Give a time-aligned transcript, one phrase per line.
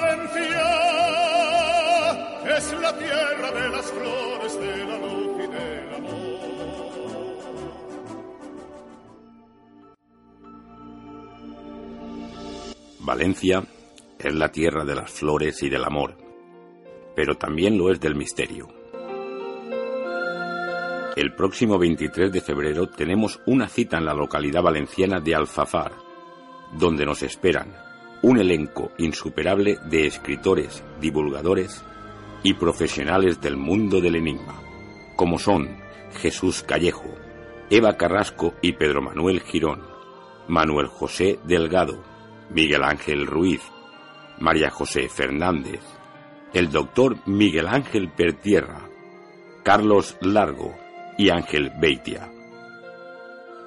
[0.00, 0.62] Valencia
[2.56, 6.38] es la tierra de las flores, de la luz y del amor.
[13.00, 13.62] Valencia
[14.18, 16.18] es la tierra de las flores y del amor,
[17.14, 18.68] pero también lo es del misterio.
[21.16, 25.92] El próximo 23 de febrero tenemos una cita en la localidad valenciana de Alfafar,
[26.78, 27.85] donde nos esperan
[28.22, 31.84] un elenco insuperable de escritores, divulgadores
[32.42, 34.60] y profesionales del mundo del enigma,
[35.16, 35.76] como son
[36.20, 37.14] Jesús Callejo,
[37.70, 39.82] Eva Carrasco y Pedro Manuel Girón,
[40.48, 42.02] Manuel José Delgado,
[42.50, 43.62] Miguel Ángel Ruiz,
[44.38, 45.80] María José Fernández,
[46.52, 48.88] el doctor Miguel Ángel Pertierra,
[49.62, 50.74] Carlos Largo
[51.18, 52.30] y Ángel Beitia.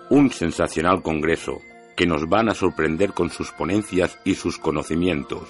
[0.10, 1.62] Un sensacional congreso
[2.00, 5.50] que nos van a sorprender con sus ponencias y sus conocimientos.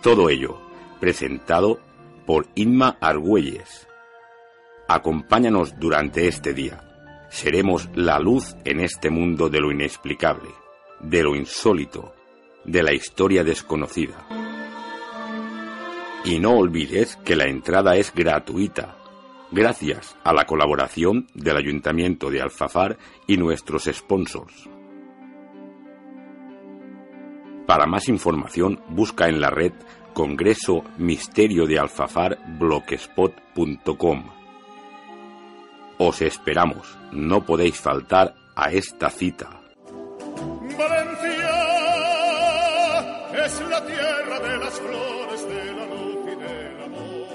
[0.00, 0.60] Todo ello
[1.00, 1.80] presentado
[2.26, 3.88] por Inma Argüelles.
[4.86, 7.26] Acompáñanos durante este día.
[7.28, 10.48] Seremos la luz en este mundo de lo inexplicable,
[11.00, 12.14] de lo insólito,
[12.64, 14.28] de la historia desconocida.
[16.24, 18.96] Y no olvides que la entrada es gratuita,
[19.50, 24.68] gracias a la colaboración del Ayuntamiento de Alfafar y nuestros sponsors.
[27.66, 29.72] Para más información, busca en la red
[30.14, 34.30] Congreso Misterio de Alfafar blogspot.com.
[35.98, 39.60] Os esperamos, no podéis faltar a esta cita.
[40.78, 41.50] Valencia
[43.44, 47.26] es la tierra de las flores, de la luz y del amor.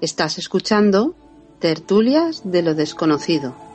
[0.00, 1.14] Estás escuchando
[1.58, 3.69] Tertulias de lo Desconocido.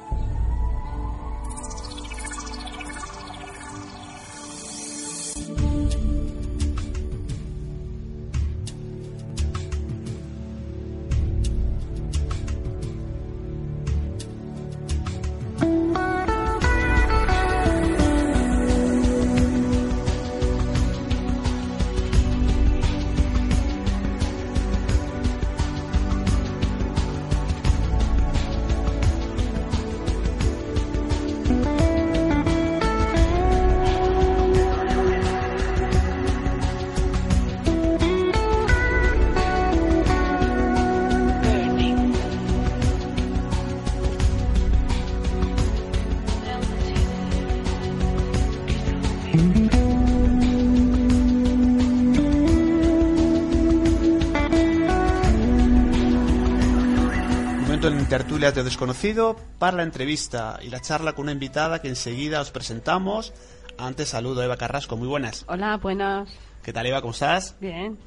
[57.86, 61.88] Momento en tertulias de desconocido para la entrevista y la charla con una invitada que
[61.88, 63.32] enseguida os presentamos.
[63.78, 65.46] Antes saludo a Eva Carrasco, muy buenas.
[65.48, 66.28] Hola, buenas.
[66.64, 67.02] ¿Qué tal Eva?
[67.02, 67.56] ¿Cómo estás?
[67.62, 68.00] Bien.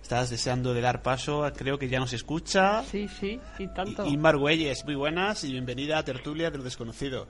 [0.00, 2.84] Estás deseando de dar paso, creo que ya nos escucha.
[2.84, 4.06] Sí, sí, y tanto.
[4.06, 7.26] Inmar Güelles, muy buenas y bienvenida a Tertulia de lo Desconocido.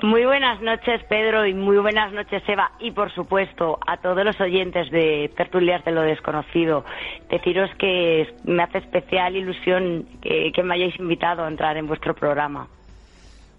[0.00, 4.40] Muy buenas noches, Pedro, y muy buenas noches, Eva, y por supuesto a todos los
[4.40, 6.84] oyentes de Tertulias de lo Desconocido.
[7.30, 12.66] Deciros que me hace especial ilusión que, me hayáis invitado a entrar en vuestro programa.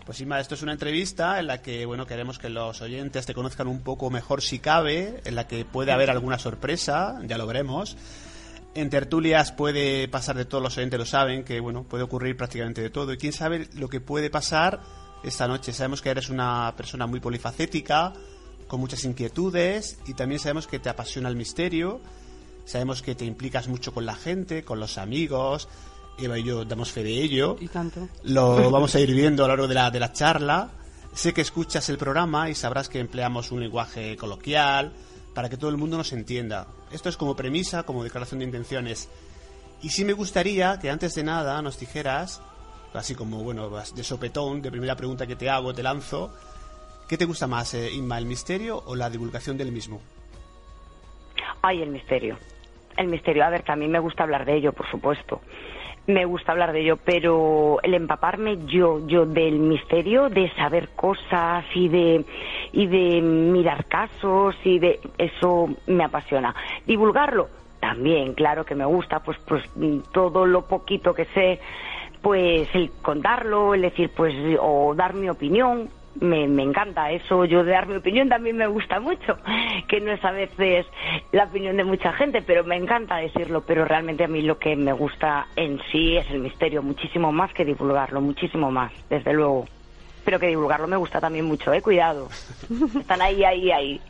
[0.05, 3.33] Pues Inma, esto es una entrevista en la que bueno queremos que los oyentes te
[3.33, 7.47] conozcan un poco mejor si cabe, en la que puede haber alguna sorpresa, ya lo
[7.47, 7.95] veremos.
[8.75, 12.81] En tertulias puede pasar de todo, los oyentes lo saben, que bueno, puede ocurrir prácticamente
[12.81, 13.13] de todo.
[13.13, 14.81] Y quién sabe lo que puede pasar
[15.23, 15.73] esta noche.
[15.73, 18.13] Sabemos que eres una persona muy polifacética,
[18.67, 22.01] con muchas inquietudes, y también sabemos que te apasiona el misterio.
[22.65, 25.67] Sabemos que te implicas mucho con la gente, con los amigos.
[26.17, 27.57] Eva y yo damos fe de ello.
[27.59, 28.07] Y tanto.
[28.23, 30.69] Lo vamos a ir viendo a lo largo de la, de la charla.
[31.13, 34.93] Sé que escuchas el programa y sabrás que empleamos un lenguaje coloquial
[35.33, 36.67] para que todo el mundo nos entienda.
[36.91, 39.09] Esto es como premisa, como declaración de intenciones.
[39.81, 42.41] Y sí me gustaría que antes de nada nos dijeras,
[42.93, 46.33] así como, bueno, de sopetón, de primera pregunta que te hago, te lanzo,
[47.07, 50.01] ¿qué te gusta más, eh, Inma, el misterio o la divulgación del mismo?
[51.61, 52.37] Ay, el misterio.
[52.97, 53.43] El misterio.
[53.45, 55.41] A ver, también me gusta hablar de ello, por supuesto.
[56.05, 61.63] me gusta hablar de ello, pero el empaparme yo, yo del misterio, de saber cosas
[61.73, 62.25] y de
[62.73, 66.53] y de mirar casos y de eso me apasiona.
[66.85, 67.47] Divulgarlo
[67.79, 69.63] también, claro que me gusta, pues pues
[70.11, 71.59] todo lo poquito que sé,
[72.23, 75.89] pues el contarlo, el decir pues o dar mi opinión,
[76.21, 77.43] me, me, encanta eso.
[77.43, 79.37] Yo de dar mi opinión también me gusta mucho,
[79.89, 80.85] que no es a veces
[81.33, 83.61] la opinión de mucha gente, pero me encanta decirlo.
[83.67, 87.53] Pero realmente a mí lo que me gusta en sí es el misterio, muchísimo más
[87.53, 89.65] que divulgarlo, muchísimo más, desde luego.
[90.23, 92.29] Pero que divulgarlo me gusta también mucho, eh, cuidado.
[92.99, 94.01] Están ahí, ahí, ahí.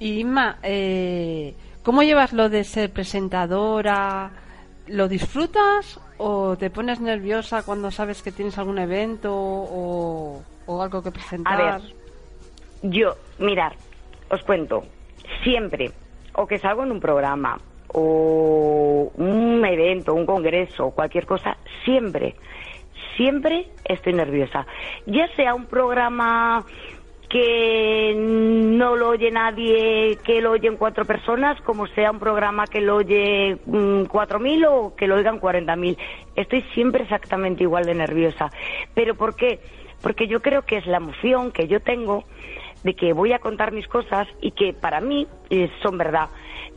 [0.00, 1.54] Y Inma, eh,
[1.84, 4.45] ¿cómo llevas lo de ser presentadora?
[4.88, 11.02] ¿Lo disfrutas o te pones nerviosa cuando sabes que tienes algún evento o, o algo
[11.02, 11.60] que presentar?
[11.60, 11.94] A ver,
[12.82, 13.74] yo, mirar,
[14.30, 14.84] os cuento,
[15.42, 15.90] siempre,
[16.34, 22.36] o que salgo en un programa, o un evento, un congreso, cualquier cosa, siempre,
[23.16, 24.66] siempre estoy nerviosa.
[25.06, 26.64] Ya sea un programa
[27.28, 32.80] que no lo oye nadie, que lo oyen cuatro personas, como sea un programa que
[32.80, 35.98] lo oye mm, cuatro mil o que lo oigan cuarenta mil.
[36.34, 38.50] Estoy siempre exactamente igual de nerviosa.
[38.94, 39.60] ¿Pero por qué?
[40.02, 42.24] Porque yo creo que es la emoción que yo tengo
[42.82, 46.28] de que voy a contar mis cosas y que para mí eh, son verdad.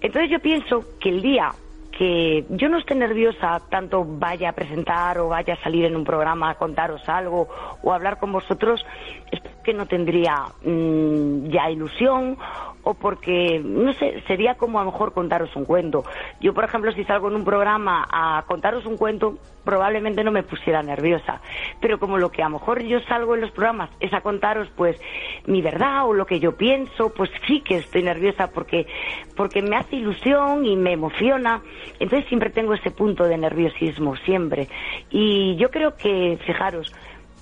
[0.02, 1.52] Entonces yo pienso que el día
[2.00, 6.06] que yo no esté nerviosa, tanto vaya a presentar o vaya a salir en un
[6.06, 7.50] programa a contaros algo
[7.84, 8.86] o hablar con vosotros,
[9.30, 12.38] es que no tendría mm, ya ilusión
[12.84, 16.04] o porque, no sé, sería como a lo mejor contaros un cuento.
[16.40, 20.44] Yo, por ejemplo, si salgo en un programa a contaros un cuento, probablemente no me
[20.44, 21.42] pusiera nerviosa.
[21.82, 24.70] Pero como lo que a lo mejor yo salgo en los programas es a contaros,
[24.76, 25.00] pues,
[25.46, 28.88] mi verdad o lo que yo pienso, pues sí que estoy nerviosa porque,
[29.36, 31.62] porque me hace ilusión y me emociona.
[32.00, 34.70] Entonces siempre tengo ese punto de nerviosismo, siempre.
[35.10, 36.92] Y yo creo que, fijaros,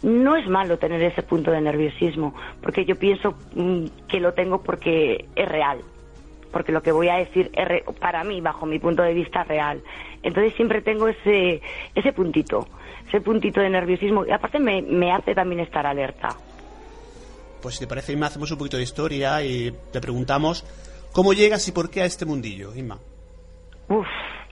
[0.08, 4.64] no es malo tener ese punto de nerviosismo, porque yo pienso mm, que lo tengo
[4.64, 5.82] porque es real,
[6.52, 9.84] porque lo que voy a decir es para mí, bajo mi punto de vista, real.
[10.24, 11.62] Entonces siempre tengo ese,
[11.94, 12.68] ese puntito,
[13.06, 16.30] ese puntito de nerviosismo, y aparte me, me hace también estar alerta.
[17.62, 20.64] Pues si te parece, Inma, hacemos un poquito de historia y te preguntamos
[21.12, 22.98] cómo llegas y por qué a este mundillo, Inma.
[23.90, 24.08] Uf,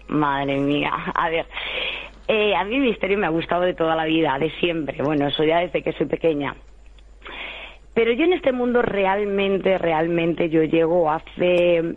[0.09, 0.91] madre mía.
[1.13, 1.45] A ver,
[2.27, 5.01] eh, a mí el misterio me ha gustado de toda la vida, de siempre.
[5.03, 6.55] Bueno, eso ya desde que soy pequeña.
[7.93, 11.95] Pero yo en este mundo realmente, realmente yo llego hace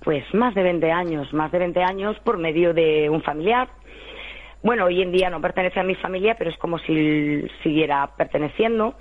[0.00, 3.68] pues más de 20 años, más de 20 años por medio de un familiar.
[4.62, 8.94] Bueno, hoy en día no pertenece a mi familia, pero es como si siguiera perteneciendo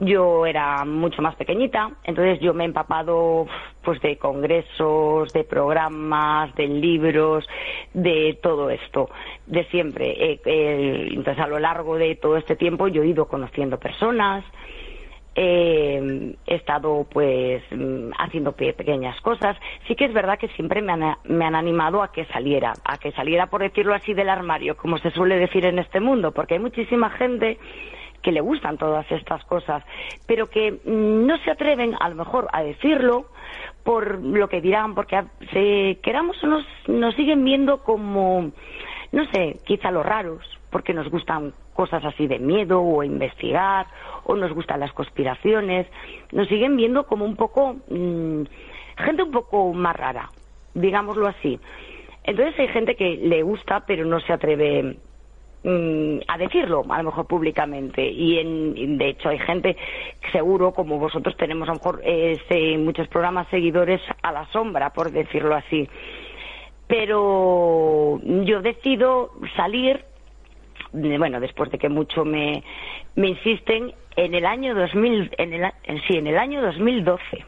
[0.00, 3.46] yo era mucho más pequeñita, entonces yo me he empapado
[3.82, 7.46] pues de congresos, de programas, de libros,
[7.92, 9.10] de todo esto,
[9.46, 10.40] de siempre.
[10.44, 14.44] entonces a lo largo de todo este tiempo yo he ido conociendo personas,
[15.34, 17.62] he estado pues
[18.18, 19.56] haciendo pequeñas cosas.
[19.86, 22.98] Sí que es verdad que siempre me han, me han animado a que saliera, a
[22.98, 26.54] que saliera por decirlo así del armario, como se suele decir en este mundo, porque
[26.54, 27.58] hay muchísima gente
[28.22, 29.82] que le gustan todas estas cosas,
[30.26, 33.26] pero que mm, no se atreven a lo mejor a decirlo
[33.84, 35.22] por lo que dirán, porque
[35.52, 38.50] se, queramos o nos, nos siguen viendo como,
[39.12, 43.86] no sé, quizá los raros, porque nos gustan cosas así de miedo o investigar,
[44.24, 45.86] o nos gustan las conspiraciones,
[46.32, 48.42] nos siguen viendo como un poco, mm,
[48.98, 50.30] gente un poco más rara,
[50.74, 51.58] digámoslo así.
[52.22, 54.98] Entonces hay gente que le gusta, pero no se atreve
[55.64, 58.08] a decirlo, a lo mejor públicamente.
[58.08, 59.76] Y en, de hecho hay gente,
[60.32, 65.10] seguro, como vosotros tenemos a lo mejor este, muchos programas seguidores a la sombra, por
[65.10, 65.88] decirlo así.
[66.86, 70.04] Pero yo decido salir,
[70.92, 72.64] bueno, después de que mucho me,
[73.14, 75.72] me insisten, en el año 2000, en el,
[76.08, 77.44] sí, en el año 2012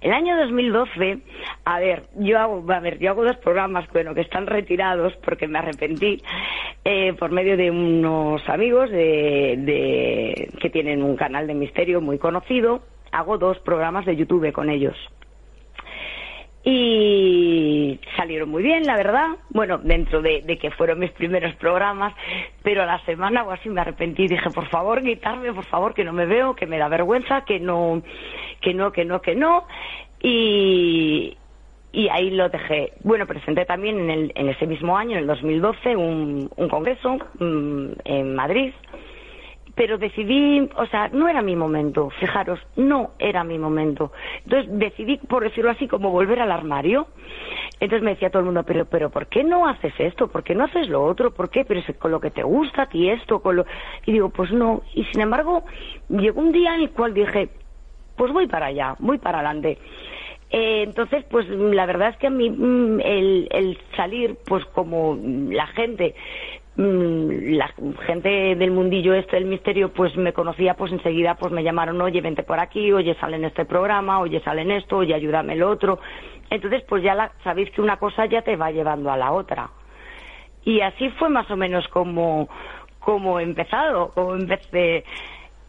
[0.00, 1.18] el año 2012,
[1.64, 5.48] a ver, yo hago, a ver, yo hago dos programas, bueno, que están retirados porque
[5.48, 6.22] me arrepentí
[6.84, 12.82] eh, por medio de unos amigos de, que tienen un canal de misterio muy conocido.
[13.10, 14.96] Hago dos programas de YouTube con ellos
[16.70, 19.28] y salieron muy bien, la verdad.
[19.48, 22.12] Bueno, dentro de, que fueron mis primeros programas,
[22.62, 25.94] pero a la semana o así me arrepentí y dije, por favor, quitarme, por favor,
[25.94, 28.02] que no me veo, que me da vergüenza, que no,
[28.60, 29.64] que no, que no, que no.
[30.20, 31.38] Y,
[32.10, 32.92] ahí lo dejé.
[33.02, 37.16] Bueno, presenté también en, el, en ese mismo año, en el 2012, un, un congreso
[37.38, 38.74] mm, en Madrid
[39.78, 44.10] pero decidí, o sea, no era mi momento, fijaros, no era mi momento.
[44.44, 47.06] Entonces decidí, por decirlo así, como volver al armario.
[47.78, 50.26] Entonces me decía todo el mundo, pero, pero, ¿por qué no haces esto?
[50.26, 51.32] ¿Por qué no haces lo otro?
[51.32, 51.64] ¿Por qué?
[51.64, 53.66] Pero es con lo que te gusta a ti esto, con lo...
[54.04, 54.82] Y digo, pues no.
[54.94, 55.62] Y sin embargo,
[56.08, 57.48] llegó un día en el cual dije,
[58.16, 59.78] pues voy para allá, voy para adelante.
[60.50, 65.16] Eh, entonces, pues la verdad es que a mí mm, el, el salir, pues como
[65.22, 66.16] la gente
[66.78, 67.74] la
[68.06, 72.20] gente del mundillo este del misterio pues me conocía pues enseguida pues me llamaron oye
[72.20, 75.64] vente por aquí oye sale en este programa oye sale en esto oye ayúdame el
[75.64, 75.98] otro
[76.50, 79.70] entonces pues ya la, sabéis que una cosa ya te va llevando a la otra.
[80.64, 82.48] Y así fue más o menos como
[82.98, 85.04] como he empezado como empecé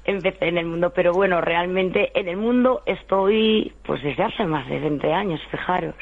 [0.06, 0.92] empecé en el mundo.
[0.94, 5.96] Pero bueno realmente en el mundo estoy pues desde hace más de 20 años fijaros.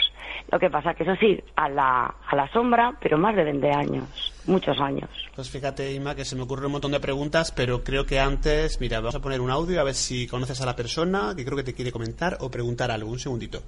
[0.51, 3.71] Lo que pasa que eso sí, a la, a la sombra, pero más de 20
[3.71, 5.09] años, muchos años.
[5.35, 8.79] Pues fíjate, Ima, que se me ocurre un montón de preguntas, pero creo que antes,
[8.79, 11.57] mira, vamos a poner un audio a ver si conoces a la persona que creo
[11.57, 13.11] que te quiere comentar o preguntar algo.
[13.11, 13.61] Un segundito.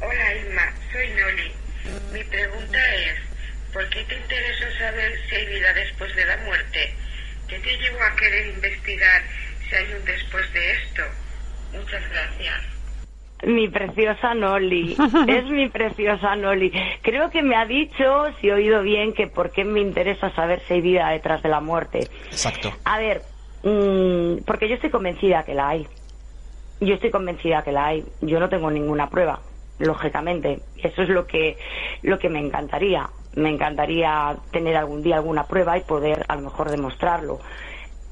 [0.00, 1.52] Hola, Ima, soy Noli.
[2.12, 3.14] Mi pregunta es,
[3.72, 6.94] ¿por qué te interesó saber si hay vida después de la muerte?
[7.48, 9.22] ¿Qué te llevó a querer investigar
[9.68, 11.02] si hay un después de esto?
[11.72, 12.81] Muchas gracias.
[13.44, 14.96] Mi preciosa Noli,
[15.28, 16.72] es mi preciosa Noli.
[17.02, 20.62] Creo que me ha dicho, si he oído bien, que por qué me interesa saber
[20.66, 22.08] si hay vida detrás de la muerte.
[22.26, 22.72] Exacto.
[22.84, 23.22] A ver,
[23.64, 25.86] mm, porque yo estoy convencida que la hay.
[26.80, 28.04] Yo estoy convencida que la hay.
[28.20, 29.40] Yo no tengo ninguna prueba,
[29.78, 30.60] lógicamente.
[30.76, 31.56] Eso es lo que,
[32.02, 33.08] lo que me encantaría.
[33.34, 37.40] Me encantaría tener algún día alguna prueba y poder a lo mejor demostrarlo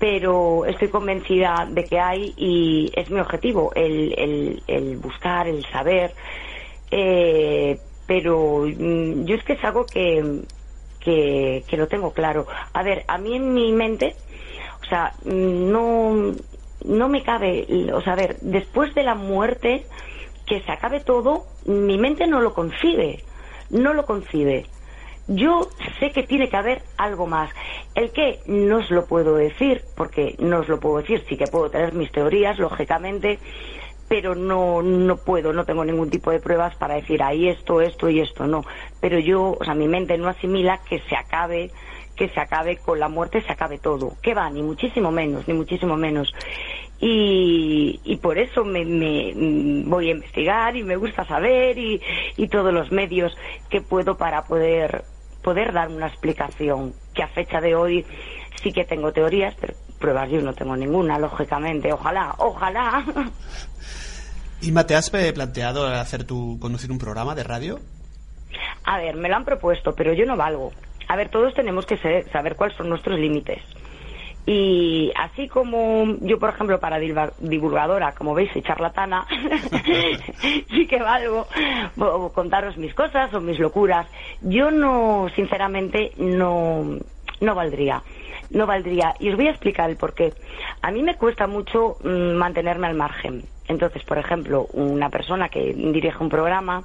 [0.01, 6.15] pero estoy convencida de que hay y es mi objetivo el, el, buscar, el saber.
[6.91, 10.41] Eh, pero mm, yo es que es algo que,
[11.01, 12.47] que, lo tengo claro.
[12.73, 14.17] A ver, a mí en mi mente,
[14.81, 16.33] o sea, no,
[16.87, 19.85] no me cabe, o sea, a ver, después de la muerte,
[20.47, 23.23] que se acabe todo, mi mente no lo concibe,
[23.69, 24.65] no lo concibe.
[25.33, 25.69] Yo
[26.01, 27.51] sé que tiene que haber algo más.
[27.95, 31.47] El que no os lo puedo decir, porque no os lo puedo decir, sí que
[31.47, 33.39] puedo tener mis teorías, lógicamente,
[34.09, 38.09] pero no, no puedo, no tengo ningún tipo de pruebas para decir ahí esto, esto
[38.09, 38.65] y esto, no.
[39.01, 41.71] Pero yo, o sea, mi mente no asimila que se acabe,
[42.17, 44.15] que se acabe con la muerte, se acabe todo.
[44.21, 44.51] ¿Qué va?
[44.51, 46.35] Ni muchísimo menos, ni muchísimo menos.
[46.99, 49.33] Y, y por eso me, me,
[49.87, 52.03] voy a investigar y me gusta saber y,
[52.37, 55.05] y todos los medios que puedo para poder
[55.43, 58.07] poder dar una explicación, que a fecha de hoy
[58.63, 61.93] sí que tengo teorías, pero pruebas yo no tengo ninguna, lógicamente.
[61.93, 63.05] Ojalá, ojalá.
[64.63, 67.81] Inma, ¿te has planteado hacer tu, conducir un programa de radio?
[68.85, 70.73] A ver, me lo han propuesto, pero yo no valgo.
[71.09, 71.97] A ver, todos tenemos que
[72.31, 73.63] saber cuáles son nuestros límites.
[74.47, 79.27] Y así como yo, por ejemplo, para divulgadora, como veis, soy charlatana,
[80.71, 81.47] sí que valgo
[82.35, 84.07] contaros mis cosas o mis locuras.
[84.41, 86.99] Yo no, sinceramente, no,
[87.41, 88.03] no valdría.
[88.51, 89.15] No valdría.
[89.21, 90.33] Y os voy a explicar el por qué.
[90.83, 93.45] A mí me cuesta mucho mm, mantenerme al margen.
[93.69, 96.83] Entonces, por ejemplo, una persona que dirige un programa,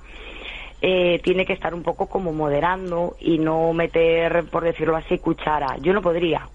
[0.81, 5.77] eh, tiene que estar un poco como moderando y no meter, por decirlo así, cuchara.
[5.81, 6.47] Yo no podría.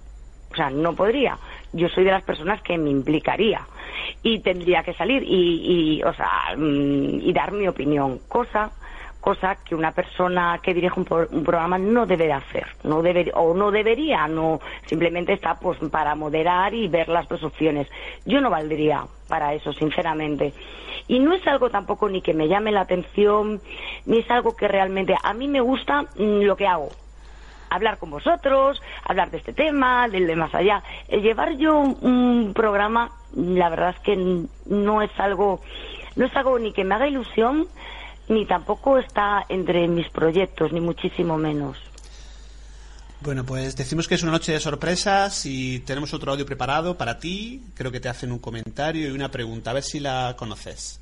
[0.53, 1.39] O sea, no podría.
[1.73, 3.67] Yo soy de las personas que me implicaría
[4.23, 8.73] y tendría que salir y, y o sea, mm, y dar mi opinión, cosa
[9.21, 13.55] cosa que una persona que dirige un, programa no debe de hacer, no debe o
[13.55, 17.87] no debería, no simplemente está pues para moderar y ver las dos opciones.
[18.25, 20.55] Yo no valdría para eso, sinceramente.
[21.07, 23.61] Y no es algo tampoco ni que me llame la atención,
[24.07, 26.91] ni es algo que realmente a mí me gusta mm, lo que hago
[27.71, 30.83] hablar con vosotros, hablar de este tema, del de más allá.
[31.09, 35.63] El llevar yo un programa, la verdad es que no es algo,
[36.17, 37.67] no es algo ni que me haga ilusión,
[38.29, 41.79] ni tampoco está entre mis proyectos, ni muchísimo menos.
[43.23, 47.19] Bueno, pues decimos que es una noche de sorpresas y tenemos otro audio preparado para
[47.19, 47.63] ti.
[47.75, 51.01] Creo que te hacen un comentario y una pregunta, a ver si la conoces.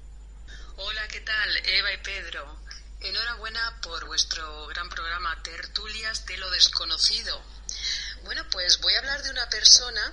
[0.77, 1.49] Hola, ¿qué tal?
[1.65, 2.68] Eva y Pedro.
[3.01, 7.41] Enhorabuena por vuestro gran programa Tertulias de lo desconocido.
[8.25, 10.13] Bueno, pues voy a hablar de una persona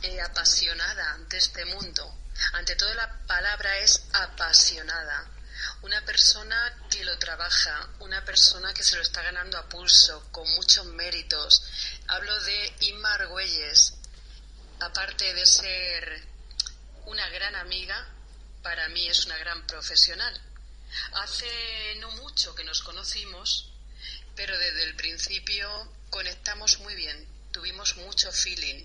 [0.00, 2.18] eh, apasionada ante este mundo.
[2.54, 5.28] Ante todo la palabra es apasionada.
[5.82, 10.50] Una persona que lo trabaja, una persona que se lo está ganando a pulso, con
[10.54, 11.62] muchos méritos.
[12.06, 13.96] Hablo de Inma Argüelles.
[14.80, 16.26] Aparte de ser
[17.04, 18.08] una gran amiga,
[18.62, 20.53] para mí es una gran profesional
[21.12, 23.70] Hace no mucho que nos conocimos,
[24.34, 25.68] pero desde el principio
[26.10, 28.84] conectamos muy bien, tuvimos mucho feeling.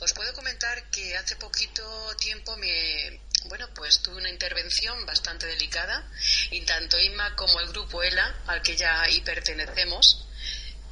[0.00, 6.10] Os puedo comentar que hace poquito tiempo me, bueno, pues tuve una intervención bastante delicada
[6.50, 10.26] y tanto Inma como el grupo ELA, al que ya ahí pertenecemos,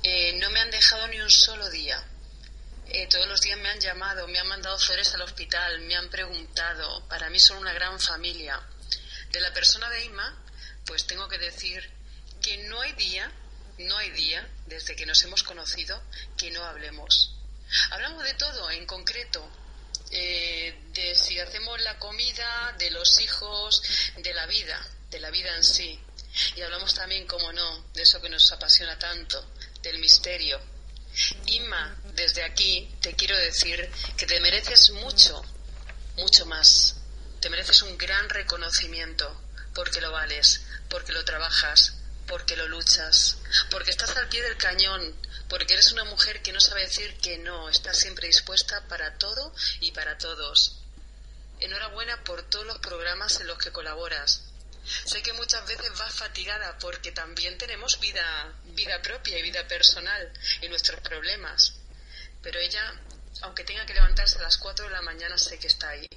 [0.02, 2.04] eh, no me han dejado ni un solo día.
[2.88, 6.10] Eh, todos los días me han llamado, me han mandado flores al hospital, me han
[6.10, 7.06] preguntado.
[7.08, 8.60] Para mí son una gran familia.
[9.30, 10.41] De la persona de Inma,
[10.86, 11.88] pues tengo que decir
[12.40, 13.30] que no hay día,
[13.78, 16.02] no hay día, desde que nos hemos conocido,
[16.36, 17.34] que no hablemos.
[17.90, 19.48] Hablamos de todo, en concreto,
[20.10, 23.82] eh, de si hacemos la comida, de los hijos,
[24.16, 24.78] de la vida,
[25.10, 25.98] de la vida en sí.
[26.56, 30.60] Y hablamos también, como no, de eso que nos apasiona tanto, del misterio.
[31.46, 35.42] Inma, desde aquí te quiero decir que te mereces mucho,
[36.16, 36.96] mucho más.
[37.40, 39.42] Te mereces un gran reconocimiento
[39.74, 41.94] porque lo vales, porque lo trabajas,
[42.26, 43.38] porque lo luchas,
[43.70, 45.16] porque estás al pie del cañón,
[45.48, 49.54] porque eres una mujer que no sabe decir que no, estás siempre dispuesta para todo
[49.80, 50.78] y para todos.
[51.60, 54.42] Enhorabuena por todos los programas en los que colaboras.
[55.04, 60.32] Sé que muchas veces vas fatigada porque también tenemos vida, vida propia y vida personal
[60.60, 61.74] y nuestros problemas.
[62.42, 62.94] Pero ella,
[63.42, 66.08] aunque tenga que levantarse a las 4 de la mañana, sé que está ahí.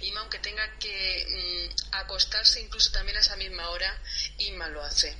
[0.00, 4.00] Ima, aunque tenga que mm, acostarse incluso también a esa misma hora,
[4.38, 5.16] Ima lo hace.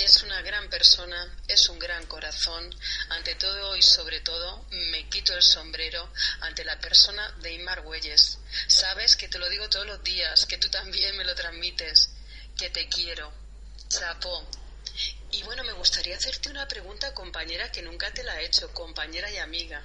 [0.00, 2.74] Es una gran persona, es un gran corazón.
[3.10, 8.38] Ante todo y sobre todo, me quito el sombrero ante la persona de Imar Güelles.
[8.66, 12.08] Sabes que te lo digo todos los días, que tú también me lo transmites,
[12.56, 13.30] que te quiero.
[13.88, 14.48] Chapo.
[15.32, 19.30] Y bueno, me gustaría hacerte una pregunta, compañera, que nunca te la he hecho, compañera
[19.30, 19.82] y amiga.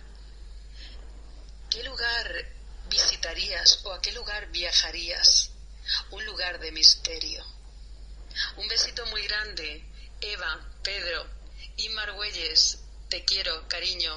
[1.70, 2.46] ¿Qué lugar
[2.90, 5.52] visitarías o a qué lugar viajarías?
[6.12, 7.44] Un lugar de misterio.
[8.58, 9.84] Un besito muy grande
[10.22, 11.26] Eva, Pedro,
[11.78, 14.14] y Margüelles, te quiero, cariño.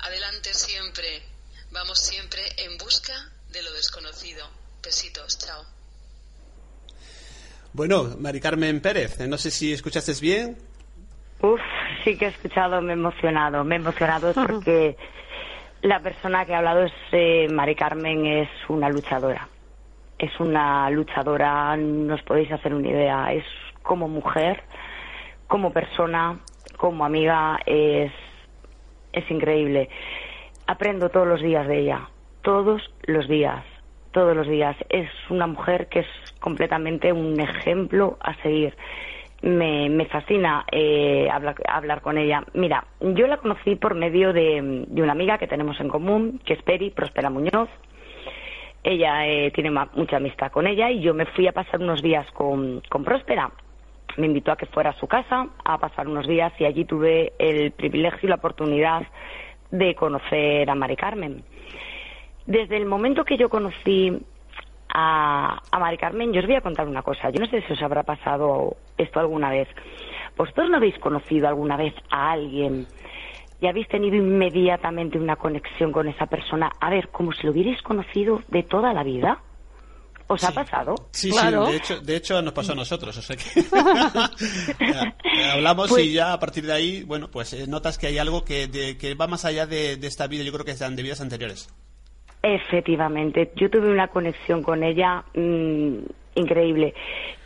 [0.00, 1.22] Adelante siempre.
[1.70, 3.12] Vamos siempre en busca
[3.50, 4.48] de lo desconocido.
[4.82, 5.64] Besitos, chao.
[7.72, 10.56] Bueno, Mari Carmen Pérez, no sé si escuchaste bien.
[11.40, 11.60] Uf,
[12.04, 13.62] sí que he escuchado, me he emocionado.
[13.64, 14.96] Me he emocionado porque
[15.82, 19.48] la persona que ha hablado es eh, Mari Carmen, es una luchadora.
[20.18, 23.32] Es una luchadora, no os podéis hacer una idea.
[23.32, 23.44] Es
[23.82, 24.62] como mujer,
[25.46, 26.40] como persona,
[26.76, 28.12] como amiga, es,
[29.12, 29.88] es increíble.
[30.66, 32.08] Aprendo todos los días de ella,
[32.42, 33.64] todos los días,
[34.10, 34.76] todos los días.
[34.88, 36.08] Es una mujer que es
[36.40, 38.76] completamente un ejemplo a seguir.
[39.40, 42.44] Me, me fascina eh, hablar, hablar, con ella.
[42.54, 46.62] Mira, yo la conocí por medio de, una amiga que tenemos en común, que es
[46.62, 47.68] Peri, Prospera Muñoz.
[48.82, 52.26] Ella eh, tiene mucha amistad con ella y yo me fui a pasar unos días
[52.32, 53.50] con, con Próspera
[54.18, 57.32] me invitó a que fuera a su casa a pasar unos días y allí tuve
[57.38, 59.06] el privilegio y la oportunidad
[59.70, 61.44] de conocer a Mari Carmen.
[62.46, 64.18] Desde el momento que yo conocí
[64.92, 67.30] a, a Mari Carmen, yo os voy a contar una cosa.
[67.30, 69.68] Yo no sé si os habrá pasado esto alguna vez.
[70.36, 72.86] ¿Vosotros no habéis conocido alguna vez a alguien
[73.60, 76.70] y habéis tenido inmediatamente una conexión con esa persona?
[76.80, 79.40] A ver, como si lo hubierais conocido de toda la vida.
[80.30, 80.94] ¿Os ha pasado?
[81.10, 83.64] Sí, sí, de hecho, de hecho nos pasó a nosotros, o sea que
[85.54, 88.98] hablamos y ya a partir de ahí, bueno, pues eh, notas que hay algo que,
[89.00, 91.70] que va más allá de, esta vida, yo creo que sean de vidas anteriores.
[92.42, 95.96] Efectivamente, yo tuve una conexión con ella mm,
[96.36, 96.94] increíble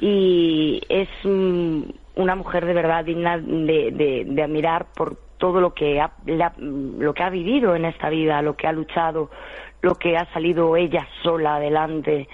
[0.00, 1.83] y es mm,
[2.16, 7.22] una mujer de verdad digna de, de, admirar por todo lo que ha, lo que
[7.22, 9.31] ha vivido en esta vida, lo que ha luchado,
[9.81, 12.28] lo que ha salido ella sola adelante.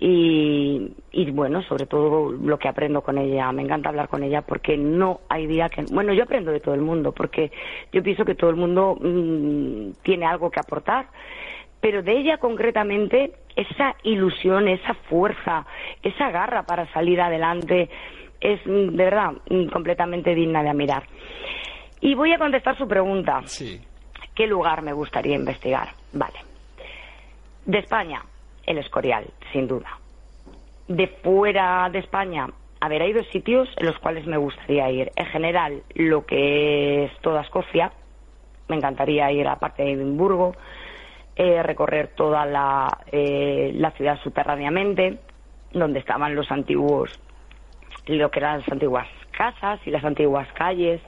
[0.00, 3.50] Y, y, bueno, sobre todo lo que aprendo con ella.
[3.50, 5.82] Me encanta hablar con ella porque no hay día que.
[5.90, 7.50] Bueno, yo aprendo de todo el mundo porque
[7.92, 11.08] yo pienso que todo el mundo mmm, tiene algo que aportar,
[11.80, 15.66] pero de ella concretamente, esa ilusión, esa fuerza,
[16.02, 17.88] esa garra para salir adelante
[18.40, 19.32] es de verdad
[19.72, 21.04] completamente digna de admirar.
[22.00, 23.42] Y voy a contestar su pregunta.
[23.44, 23.80] Sí.
[24.34, 25.88] ¿Qué lugar me gustaría investigar?
[26.12, 26.38] Vale.
[27.66, 28.22] De España,
[28.64, 29.98] el Escorial, sin duda.
[30.86, 32.46] De fuera de España,
[32.80, 35.10] a ver, hay dos sitios en los cuales me gustaría ir.
[35.16, 37.92] En general, lo que es toda Escocia,
[38.68, 40.54] me encantaría ir a la parte de Edimburgo,
[41.38, 45.18] eh, recorrer toda la, eh, la ciudad subterráneamente,
[45.72, 47.10] donde estaban los antiguos,
[48.06, 51.00] lo que eran las antiguas casas y las antiguas calles,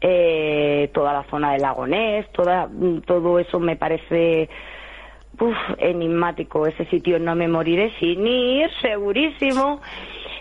[0.00, 2.68] eh, toda la zona del lagonés, toda,
[3.04, 4.48] todo eso me parece
[5.78, 6.66] enigmático.
[6.66, 9.80] Ese sitio no me moriré sin ir, segurísimo.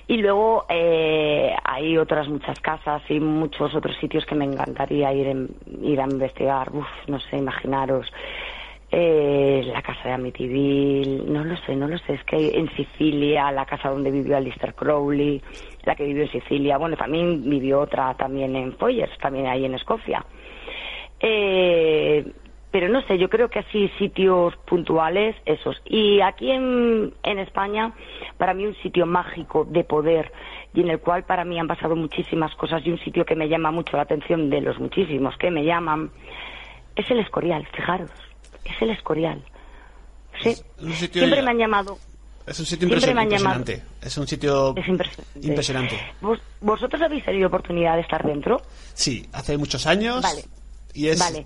[0.08, 5.28] Y luego eh, hay otras muchas casas y muchos otros sitios que me encantaría ir,
[5.28, 5.50] en-
[5.82, 6.72] ir a investigar.
[7.08, 8.12] No sé, imaginaros.
[9.00, 12.16] Eh, la casa de Amityville, no lo sé, no lo sé.
[12.16, 15.40] Es que en Sicilia, la casa donde vivió Alistair Crowley,
[15.84, 16.80] la que vivió en Sicilia.
[16.80, 20.26] Bueno, también vivió otra también en Foyers, también ahí en Escocia.
[21.20, 22.26] Eh,
[22.72, 25.80] pero no sé, yo creo que así sitios puntuales, esos.
[25.86, 27.94] Y aquí en, en España,
[28.40, 30.32] para mí un sitio mágico de poder
[30.74, 33.48] y en el cual para mí han pasado muchísimas cosas y un sitio que me
[33.48, 36.10] llama mucho la atención de los muchísimos que me llaman,
[36.96, 38.10] es el Escorial, fijaros,
[38.70, 39.44] es el Escorial.
[40.42, 41.98] Sí, un sitio siempre ya- me han llamado.
[42.46, 43.84] Es un sitio impresionante.
[44.02, 45.48] Es un sitio Es impresionante.
[45.48, 46.00] impresionante.
[46.22, 48.62] ¿Vos- ¿Vosotros habéis tenido oportunidad de estar dentro?
[48.94, 50.22] Sí, hace muchos años.
[50.22, 50.46] Vale.
[50.94, 51.46] Y es Vale.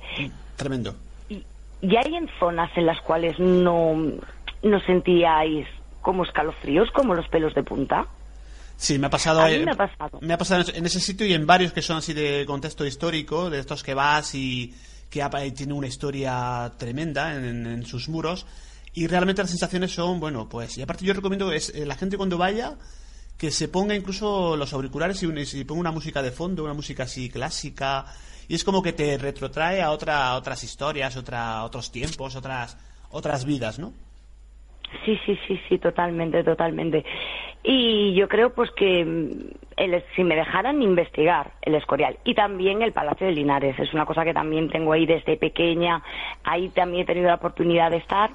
[0.55, 0.95] tremendo.
[1.29, 3.95] ¿Y hay en zonas en las cuales no,
[4.61, 5.67] no sentíais
[6.01, 8.05] como escalofríos, como los pelos de punta?
[8.77, 9.41] Sí, me ha pasado.
[9.41, 10.19] A mí me ha pasado.
[10.21, 13.49] me ha pasado en ese sitio y en varios que son así de contexto histórico,
[13.49, 14.73] de estos que vas y
[15.11, 18.47] que y tiene una historia tremenda en, sus muros.
[18.93, 20.77] Y realmente las sensaciones son, bueno, pues.
[20.77, 22.77] Y aparte, yo recomiendo es, eh, la gente cuando vaya
[23.37, 27.03] que se ponga incluso los auriculares y, un- ponga una música de fondo, una música
[27.03, 28.05] así clásica.
[28.47, 32.77] Y es como que te retrotrae a, otra, otras historias, otra, otros tiempos, otras,
[33.09, 33.93] otras vidas, ¿no?
[35.05, 37.03] Sí, sí, sí, sí, totalmente, totalmente.
[37.63, 42.91] Y yo creo pues que mm, si me dejaran investigar el Escorial y también el
[42.91, 46.01] Palacio de Linares, es una cosa que también tengo ahí desde pequeña,
[46.43, 48.31] ahí también he tenido la oportunidad de estar,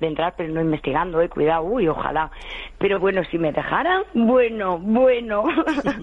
[0.00, 2.30] de entrar, pero no investigando, eh, cuidado, uy, ojalá.
[2.78, 5.44] Pero bueno, si me dejaran, bueno, bueno,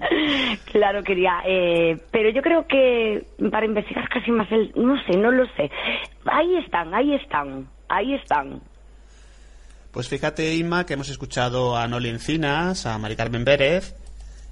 [0.72, 5.32] claro quería, eh, pero yo creo que para investigar casi más el, no sé, no
[5.32, 5.72] lo sé.
[6.26, 8.62] Ahí están, ahí están, ahí están.
[9.96, 13.96] Pues fíjate, Inma, que hemos escuchado a Noli Encinas, a Mari Carmen Pérez,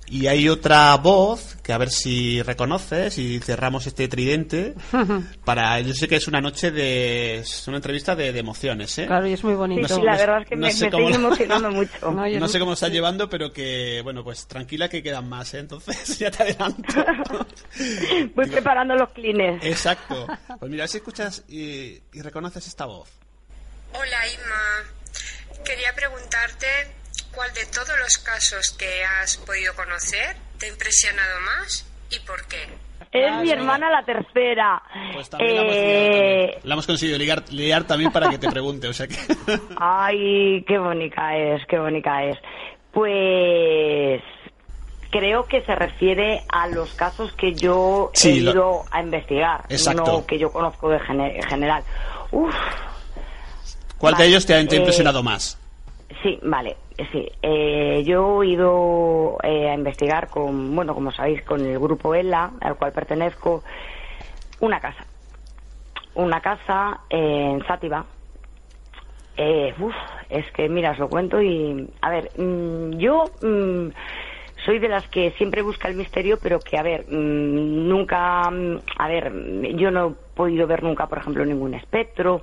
[0.08, 4.74] y hay otra voz que a ver si reconoces y cerramos este tridente.
[5.44, 9.06] Para, yo sé que es una noche de, es una entrevista de, de emociones, ¿eh?
[9.06, 9.86] Claro, y es muy bonito.
[9.90, 11.92] Sí, sí, la verdad es que me, sé estoy lo- emocionando mucho.
[12.04, 15.28] No, No no- sé cómo lo estás llevando, pero que, bueno, pues tranquila que quedan
[15.28, 15.60] más, ¿eh?
[15.60, 17.06] Entonces, ya te adelanto.
[18.34, 19.62] Voy preparando los clines.
[19.66, 20.26] Exacto.
[20.58, 23.10] Pues mira, si escuchas y, y reconoces esta voz.
[23.94, 24.90] Hola Inma,
[25.64, 26.68] quería preguntarte
[27.34, 32.46] cuál de todos los casos que has podido conocer te ha impresionado más y por
[32.48, 32.68] qué.
[33.12, 34.82] Es mi hermana la tercera.
[35.14, 36.60] Pues también la hemos liado Eh, también.
[36.64, 39.16] La hemos conseguido ligar, liar también para que te pregunte, o sea que...
[39.78, 42.38] Ay, qué bonita es, qué bonita es.
[42.92, 44.22] Pues
[45.12, 49.64] creo que se refiere a los casos que yo Sí, he lo- ido a investigar,
[49.70, 50.04] Exacto.
[50.06, 51.84] no que yo conozco de gene- en general.
[52.32, 52.56] Uf,
[54.04, 55.58] ¿Cuál de Vale, ellos te ha, te ha eh, impresionado más?
[56.22, 56.76] Sí, vale,
[57.14, 57.26] sí.
[57.42, 62.52] Eh, yo he ido eh, a investigar con, bueno, como sabéis, con el grupo ELA,
[62.60, 63.64] al cual pertenezco,
[64.60, 65.06] una casa.
[66.16, 68.06] Una casa en Sátiva.
[69.38, 69.96] Eh, uf,
[70.30, 71.90] es que, mira, os lo cuento y...
[72.02, 73.88] A ver, mm, yo mm,
[74.66, 78.52] soy de las que siempre busca el misterio, pero que, a ver, mm, nunca...
[78.52, 79.32] mm, A ver,
[79.78, 82.42] yo no he podido ver nunca, por ejemplo, ningún espectro.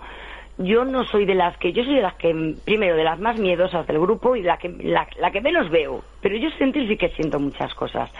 [0.60, 1.72] Yo no soy de las que...
[1.72, 4.68] Yo soy de las que, primero, de las más miedosas del grupo y la que,
[4.68, 6.04] la, la que menos veo.
[6.20, 8.10] Pero yo sentir sí que siento muchas cosas.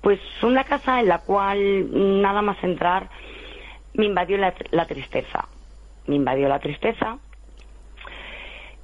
[0.00, 3.08] Pues una casa en la cual nada más entrar
[3.94, 5.48] me invadió la, la tristeza.
[6.06, 7.18] Me invadió la tristeza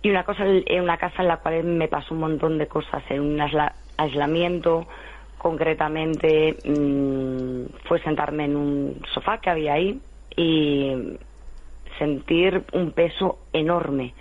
[0.03, 3.03] y una cosa en una casa en la cual me pasó un montón de cosas
[3.11, 4.89] en un aisla- aislamiento
[5.39, 10.01] concretamente mm, fue sentarme en un sofá que había ahí
[10.37, 11.19] y
[12.01, 14.15] sentir un peso enorme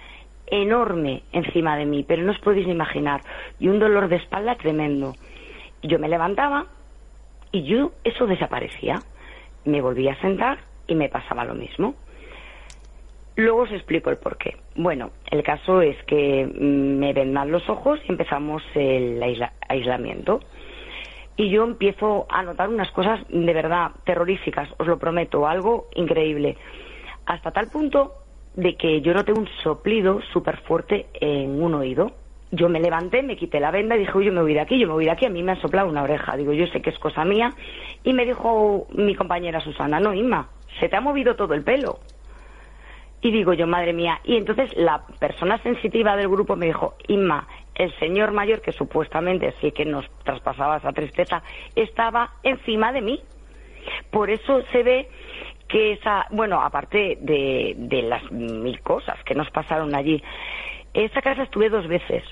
[0.52, 3.24] enorme encima de mí pero no os podéis imaginar
[3.60, 5.16] y un dolor de espalda tremendo
[5.82, 6.68] yo me levantaba
[7.52, 9.02] y yo eso desaparecía
[9.66, 11.96] me volvía a sentar y me pasaba lo mismo
[13.36, 14.58] Luego os explico el porqué.
[14.76, 20.42] Bueno, el caso es que mm, me vendan los ojos y empezamos el aisla- aislamiento.
[21.38, 26.58] Y yo empiezo a notar unas cosas de verdad terroríficas, os lo prometo, algo increíble.
[27.30, 28.16] Hasta tal punto
[28.56, 32.12] de que yo noté un soplido súper fuerte en un oído.
[32.50, 34.80] Yo me levanté, me quité la venda y dije, uy, yo me voy de aquí,
[34.80, 35.28] yo me voy de aquí.
[35.28, 36.36] A mí me ha soplado una oreja.
[36.36, 37.54] Digo, yo sé que es cosa mía.
[38.04, 42.00] Y me dijo mi compañera Susana, no, Inma, se te ha movido todo el pelo.
[43.22, 44.20] Y digo yo, madre mía.
[44.24, 49.54] Y entonces la persona sensitiva del grupo me dijo, Inma, el señor mayor, que supuestamente
[49.62, 51.44] sí que nos traspasaba esa tristeza,
[51.76, 53.22] estaba encima de mí.
[54.10, 55.10] Por eso se ve
[55.70, 60.22] que esa, bueno, aparte de, de las mil cosas que nos pasaron allí,
[60.94, 62.24] esa casa estuve dos veces.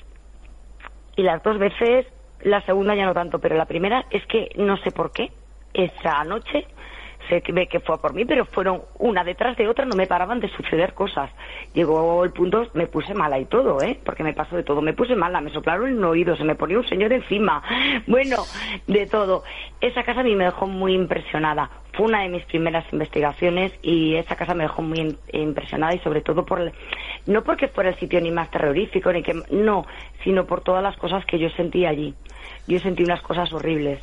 [1.16, 2.06] Y las dos veces
[2.42, 5.32] La segunda ya no tanto, pero la primera es que no sé por qué
[5.74, 6.66] esa noche
[7.28, 10.40] se ve que fue por mí, pero fueron una detrás de otra, no me paraban
[10.40, 11.30] de suceder cosas.
[11.74, 13.98] Llegó el punto, me puse mala y todo, ¿eh?
[14.04, 14.80] Porque me pasó de todo.
[14.80, 17.62] Me puse mala, me soplaron en el oído, se me ponía un señor encima.
[18.06, 18.36] Bueno,
[18.86, 19.42] de todo.
[19.80, 21.70] Esa casa a mí me dejó muy impresionada.
[21.92, 26.20] Fue una de mis primeras investigaciones y esa casa me dejó muy impresionada y sobre
[26.20, 26.72] todo por,
[27.26, 29.84] no porque fuera el sitio ni más terrorífico, ni que, no,
[30.24, 32.14] sino por todas las cosas que yo sentí allí.
[32.66, 34.00] Yo sentí unas cosas horribles.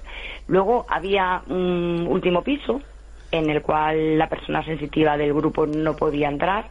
[0.48, 2.82] Luego había un último piso
[3.38, 6.70] en el cual la persona sensitiva del grupo no podía entrar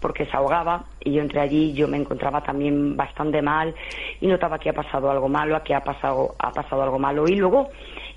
[0.00, 3.74] porque se ahogaba y yo entré allí yo me encontraba también bastante mal
[4.20, 7.26] y notaba que ha pasado algo malo, aquí ha pasado, ha pasado algo malo.
[7.28, 7.68] Y luego,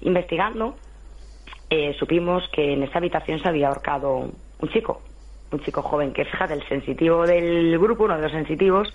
[0.01, 0.75] investigando,
[1.69, 5.01] eh, supimos que en esa habitación se había ahorcado un chico,
[5.51, 8.93] un chico joven que, fíjate, el sensitivo del grupo, uno de los sensitivos,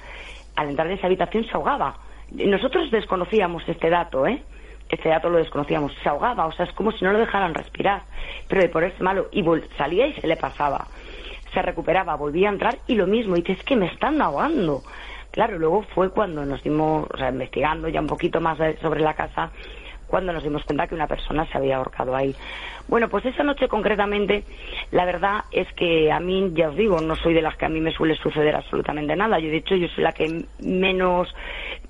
[0.57, 1.99] al entrar en esa habitación se ahogaba.
[2.31, 4.43] Nosotros desconocíamos este dato, ¿eh?
[4.95, 5.93] Este dato lo desconocíamos.
[6.03, 8.03] Se ahogaba, o sea, es como si no lo dejaran respirar,
[8.49, 9.29] pero de ponerse malo.
[9.33, 9.45] Y
[9.77, 10.87] salía y se le pasaba
[11.55, 14.83] se recuperaba, volvía a entrar y lo mismo, y dice, es que me están ahogando.
[15.31, 19.15] Claro, luego fue cuando nos dimos, o sea, investigando ya un poquito más sobre la
[19.15, 19.51] casa,
[20.15, 22.37] cuando nos dimos cuenta que una persona se había ahorcado ahí.
[22.87, 24.45] Bueno, pues esa noche concretamente,
[24.93, 27.69] la verdad es que a mí, ya os digo, no soy de las que a
[27.69, 29.41] mí me suele suceder absolutamente nada.
[29.41, 31.35] Yo, de hecho, yo soy la que menos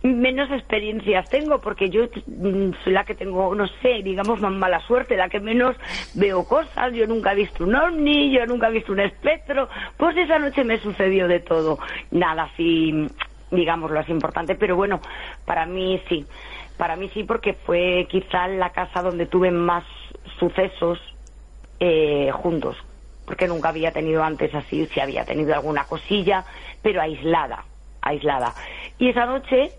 [0.03, 4.81] menos experiencias tengo porque yo mm, soy la que tengo, no sé, digamos más mala
[4.81, 5.77] suerte, la que menos
[6.15, 6.95] veo cosas.
[6.95, 9.69] Yo nunca he visto un ovni, yo nunca he visto un espectro.
[9.99, 11.79] Pues esa noche me sucedió de todo.
[12.11, 13.07] Nada así,
[13.51, 15.03] digámoslo así importante, pero bueno,
[15.45, 16.25] para mí sí.
[16.77, 19.85] Para mí sí porque fue quizá la casa donde tuve más
[20.39, 20.99] sucesos
[21.81, 22.77] eh, juntos.
[23.25, 26.45] Porque nunca había tenido antes así, si había tenido alguna cosilla,
[26.83, 27.65] pero aislada,
[28.03, 28.55] aislada.
[28.99, 29.71] Y esa noche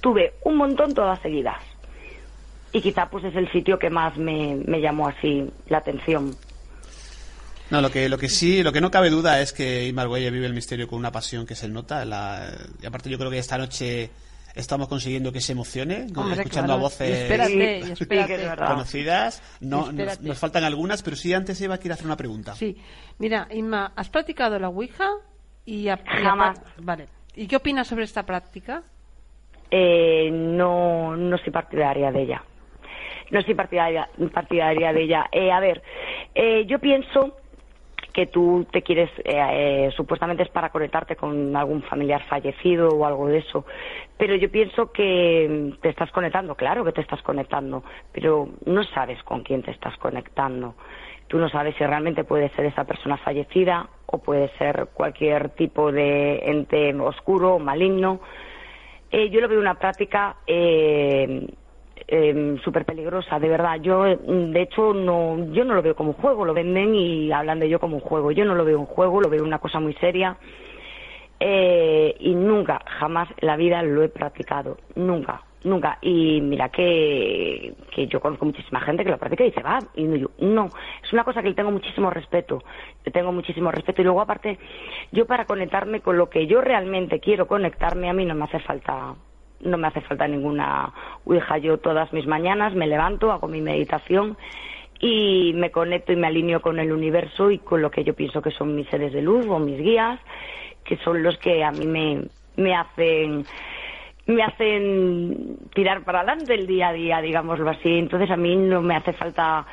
[0.00, 1.62] tuve un montón todas seguidas.
[2.72, 6.36] Y quizá pues es el sitio que más me, llamó así la atención.
[7.70, 10.46] No, lo que, lo que sí, lo que no cabe duda es que Imar vive
[10.46, 12.04] el misterio con una pasión que se nota.
[12.04, 12.48] La,
[12.82, 14.10] y aparte yo creo que esta noche
[14.54, 17.28] estamos consiguiendo que se emocione, escuchando a voces
[18.56, 19.42] conocidas.
[19.60, 22.54] No, nos, faltan algunas, pero sí antes Eva quiere hacer una pregunta.
[22.54, 22.76] Sí,
[23.18, 25.08] mira, Inma, ¿has practicado la Ouija?
[25.64, 26.60] Y, Jamás.
[26.78, 27.08] vale.
[27.36, 28.82] ¿Y qué opinas sobre esta práctica?
[29.70, 32.42] eh, no, no soy partidaria de ella.
[33.30, 35.26] No soy partidaria, partidaria de ella.
[35.30, 35.82] Eh, a ver,
[36.34, 37.36] eh, yo pienso
[38.10, 43.04] que tú te quieres, eh, eh, supuestamente es para conectarte con algún familiar fallecido o
[43.04, 43.64] algo de eso,
[44.16, 49.22] pero yo pienso que te estás conectando, claro que te estás conectando, pero no sabes
[49.22, 50.74] con quién te estás conectando.
[51.28, 55.92] Tú no sabes si realmente puede ser esa persona fallecida o puede ser cualquier tipo
[55.92, 58.20] de ente oscuro o maligno
[59.12, 61.44] eh, yo lo veo una práctica eh,
[62.08, 63.80] eh, súper peligrosa, de verdad.
[63.80, 67.60] Yo, de hecho, no, yo no lo veo como un juego, lo venden y hablan
[67.60, 68.30] de ello como un juego.
[68.32, 70.36] Yo no lo veo un juego, lo veo una cosa muy seria.
[71.38, 75.42] Eh, y nunca, jamás en la vida lo he practicado, nunca.
[75.62, 75.98] Nunca.
[76.00, 80.18] Y mira que, que yo conozco muchísima gente que lo practica y dice, va, y
[80.18, 80.70] yo, no.
[81.02, 82.62] Es una cosa que le tengo muchísimo respeto.
[83.04, 84.00] Le tengo muchísimo respeto.
[84.00, 84.58] Y luego, aparte,
[85.12, 88.58] yo para conectarme con lo que yo realmente quiero conectarme, a mí no me hace
[88.60, 89.14] falta
[89.62, 90.92] no me hace falta ninguna
[91.24, 91.58] Ouija.
[91.58, 94.36] Yo todas mis mañanas me levanto, hago mi meditación
[95.00, 98.42] y me conecto y me alineo con el universo y con lo que yo pienso
[98.42, 100.20] que son mis seres de luz o mis guías,
[100.84, 102.22] que son los que a mí me,
[102.56, 103.44] me hacen
[104.26, 107.98] me hacen tirar para adelante el día a día, digámoslo así.
[107.98, 109.66] Entonces a mí no me hace falta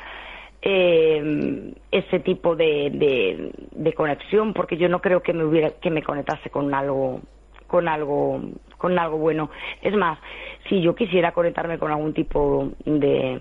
[0.60, 6.02] eh, ese tipo de, de, conexión porque yo no creo que me hubiera que me
[6.02, 7.20] conectase con algo
[7.68, 8.40] con algo
[8.76, 9.50] con algo bueno.
[9.82, 10.18] Es más,
[10.68, 13.38] si yo quisiera conectarme con algún tipo de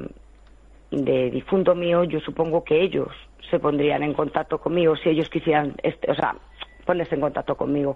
[0.92, 3.10] de difunto mío, yo supongo que ellos
[3.50, 6.36] se pondrían en contacto conmigo si ellos quisieran, este, o sea,
[6.86, 7.96] ponerse en contacto conmigo.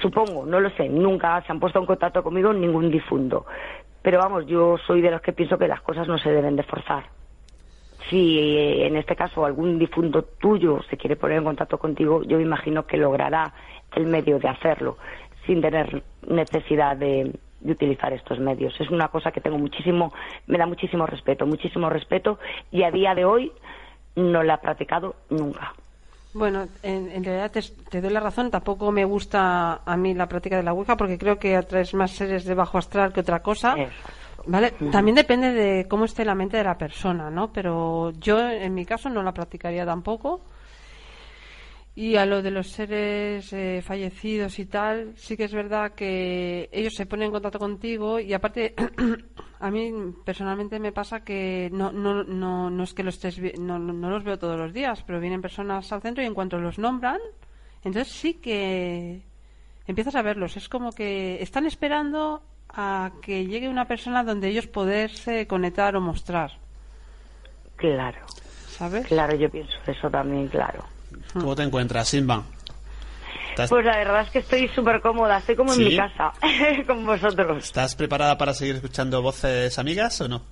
[0.00, 3.46] Supongo, no lo sé, nunca se han puesto en contacto conmigo ningún difunto.
[4.02, 6.62] Pero vamos, yo soy de los que pienso que las cosas no se deben de
[6.62, 7.04] forzar.
[8.08, 12.38] Si eh, en este caso algún difunto tuyo se quiere poner en contacto contigo, yo
[12.38, 13.52] me imagino que logrará
[13.96, 14.96] el medio de hacerlo
[15.46, 18.74] sin tener necesidad de, de utilizar estos medios.
[18.80, 20.12] Es una cosa que tengo muchísimo,
[20.46, 22.38] me da muchísimo respeto, muchísimo respeto
[22.70, 23.52] y a día de hoy
[24.16, 25.72] no la he practicado nunca.
[26.32, 28.50] Bueno, en, realidad te, doy la razón.
[28.50, 32.12] Tampoco me gusta a mí la práctica de la Ouija porque creo que atraes más
[32.12, 33.74] seres de bajo astral que otra cosa.
[34.46, 34.72] ¿Vale?
[34.90, 37.52] También depende de cómo esté la mente de la persona, ¿no?
[37.52, 40.40] Pero yo, en mi caso, no la practicaría tampoco.
[41.96, 46.68] Y a lo de los seres eh, fallecidos y tal, sí que es verdad que
[46.72, 48.74] ellos se ponen en contacto contigo y aparte
[49.62, 49.92] A mí
[50.24, 53.92] personalmente me pasa que no, no, no, no es que lo estés, vi- no, no-
[53.92, 56.78] no los veo todos los días, pero vienen personas al centro y en cuanto los
[56.78, 57.18] nombran,
[57.84, 59.20] entonces sí que
[59.86, 60.56] empiezas a verlos.
[60.56, 66.00] Es como que están esperando a que llegue una persona donde ellos poderse conectar o
[66.00, 66.52] mostrar,
[67.76, 68.18] Claro,
[68.66, 69.06] ¿sabes?
[69.08, 70.84] claro, yo pienso eso también, claro.
[71.32, 72.44] ¿Cómo te encuentras, Simba?
[73.50, 75.82] ¿Estás, Pues la verdad es que estoy súper cómoda, estoy como ¿Sí?
[75.82, 76.32] en mi casa,
[76.86, 77.64] con vosotros.
[77.64, 80.46] ¿Estás preparada para seguir escuchando voces amigas o no?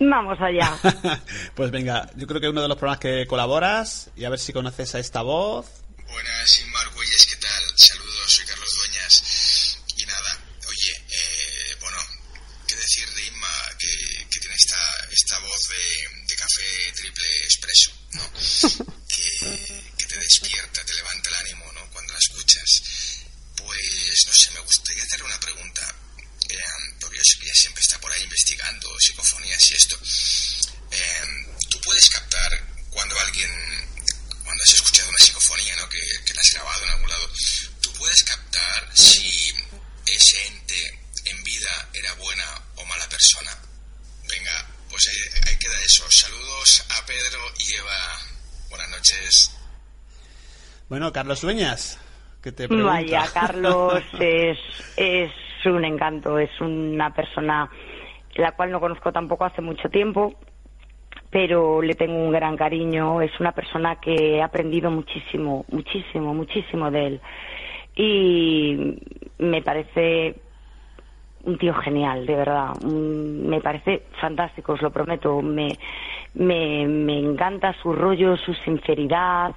[0.00, 0.76] Vamos allá.
[1.54, 4.52] pues venga, yo creo que uno de los programas que colaboras y a ver si
[4.52, 5.66] conoces a esta voz.
[6.10, 7.62] Buenas, Inmar Güelles, ¿qué tal?
[7.76, 9.78] Saludos, soy Carlos Dueñas.
[9.96, 10.38] Y nada,
[10.68, 11.98] oye, eh, bueno,
[12.66, 14.76] ¿qué decir de Inma que, que tiene esta,
[15.10, 18.92] esta voz de, de café triple expreso, ¿no?
[19.12, 21.86] Que, que te despierta, te levanta el ánimo, ¿no?
[21.92, 22.82] Cuando la escuchas.
[23.56, 25.94] Pues, no sé, me gustaría hacerle una pregunta.
[26.48, 26.56] Eh,
[26.98, 28.88] porque yo sé que ella siempre está por ahí investigando
[29.62, 29.96] psicofonías y esto.
[30.90, 32.50] Eh, ¿Tú puedes captar
[32.90, 33.50] cuando alguien
[34.44, 35.88] cuando has escuchado una psicofonía, ¿no?
[35.88, 37.30] Que, que la has grabado en algún lado,
[37.80, 39.50] tú puedes captar si
[40.06, 42.44] ese ente en vida era buena
[42.76, 43.50] o mala persona.
[44.28, 46.04] Venga, pues ahí, ahí queda eso.
[46.10, 48.20] Saludos a Pedro y Eva.
[48.68, 49.56] Buenas noches.
[50.88, 51.98] Bueno, Carlos Dueñas,
[52.42, 52.92] que te pregunta.
[52.92, 54.58] Vaya, Carlos es,
[54.96, 55.30] es
[55.64, 57.70] un encanto, es una persona
[58.34, 60.34] la cual no conozco tampoco hace mucho tiempo,
[61.30, 66.90] pero le tengo un gran cariño, es una persona que he aprendido muchísimo, muchísimo, muchísimo
[66.90, 67.20] de él.
[67.94, 68.98] Y
[69.38, 70.36] me parece
[71.44, 72.80] un tío genial, de verdad.
[72.82, 75.42] Me parece fantástico, os lo prometo.
[75.42, 75.68] Me,
[76.34, 79.52] me, me encanta su rollo, su sinceridad,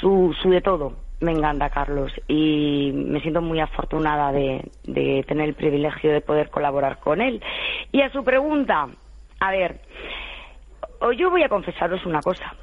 [0.00, 0.92] su, su de todo.
[1.20, 2.12] Me encanta, Carlos.
[2.28, 7.42] Y me siento muy afortunada de, de tener el privilegio de poder colaborar con él.
[7.92, 8.88] Y a su pregunta,
[9.40, 9.80] a ver,
[11.16, 12.54] yo voy a confesaros una cosa.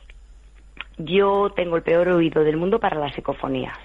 [0.97, 3.77] Yo tengo el peor oído del mundo para las psicofonías.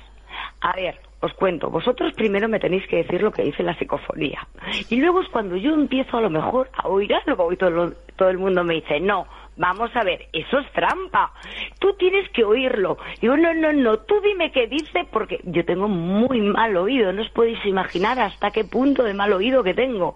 [0.60, 4.46] A ver, os cuento, vosotros primero me tenéis que decir lo que dice la psicofonía.
[4.88, 8.38] Y luego es cuando yo empiezo a lo mejor a oír algo y todo, el
[8.38, 9.26] mundo me dice, no,
[9.56, 11.32] vamos a ver, eso es trampa.
[11.80, 12.96] Tú tienes que oírlo.
[13.20, 17.12] Digo, no, no, no, tú dime qué dice porque yo tengo muy mal oído.
[17.12, 20.14] No os podéis imaginar hasta qué punto de mal oído que tengo.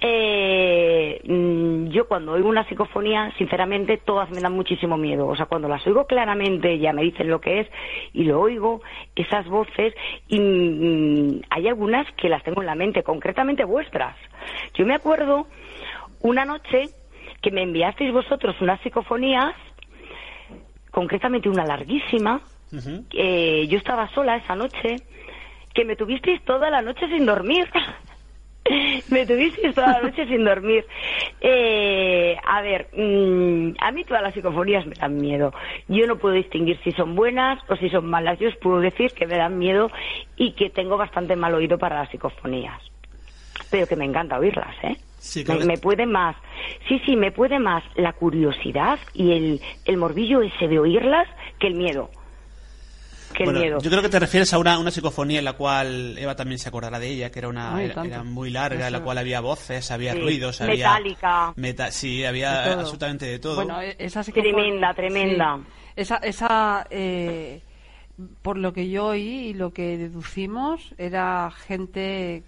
[0.00, 5.26] Eh, mm, yo cuando oigo una psicofonía, sinceramente, todas me dan muchísimo miedo.
[5.26, 7.68] O sea, cuando las oigo claramente ya me dicen lo que es
[8.12, 8.82] y lo oigo,
[9.14, 9.94] esas voces,
[10.28, 14.16] y mm, hay algunas que las tengo en la mente, concretamente vuestras.
[14.74, 15.46] Yo me acuerdo
[16.20, 16.90] una noche
[17.40, 19.54] que me enviasteis vosotros unas psicofonías,
[20.90, 22.40] concretamente una larguísima,
[23.12, 25.02] eh, yo estaba sola esa noche,
[25.72, 27.68] que me tuvisteis toda la noche sin dormir.
[29.08, 30.84] me tuvisteis toda la noche sin dormir.
[31.40, 35.52] Eh, a ver, mm, a mí todas las psicofonías me dan miedo.
[35.88, 38.38] Yo no puedo distinguir si son buenas o si son malas.
[38.38, 39.90] Yo os puedo decir que me dan miedo
[40.36, 42.80] y que tengo bastante mal oído para las psicofonías.
[43.70, 44.96] Pero que me encanta oírlas, ¿eh?
[45.18, 46.36] Sí, me, creo que- me puede más.
[46.88, 51.26] Sí, sí, me puede más la curiosidad y el, el morbillo ese de oírlas
[51.58, 52.10] que el miedo.
[53.36, 53.78] Que el Bueno, miedo.
[53.82, 56.68] yo creo que te refieres a una, una psicofonía en la cual Eva también se
[56.70, 59.90] acordará de ella, que era una Ay, era, muy larga, en la cual había voces,
[59.90, 61.52] había Sí, ruidos, había metálica.
[61.56, 63.56] meta- sí, había De absolutamente de todo.
[63.56, 65.58] Bueno, e- esa psicofonía- Tremenda, tremenda.
[65.58, 65.72] sí.
[65.96, 67.60] Esa, esa eh,
[68.42, 72.42] por lo que yo oí y lo que deducimos, era gente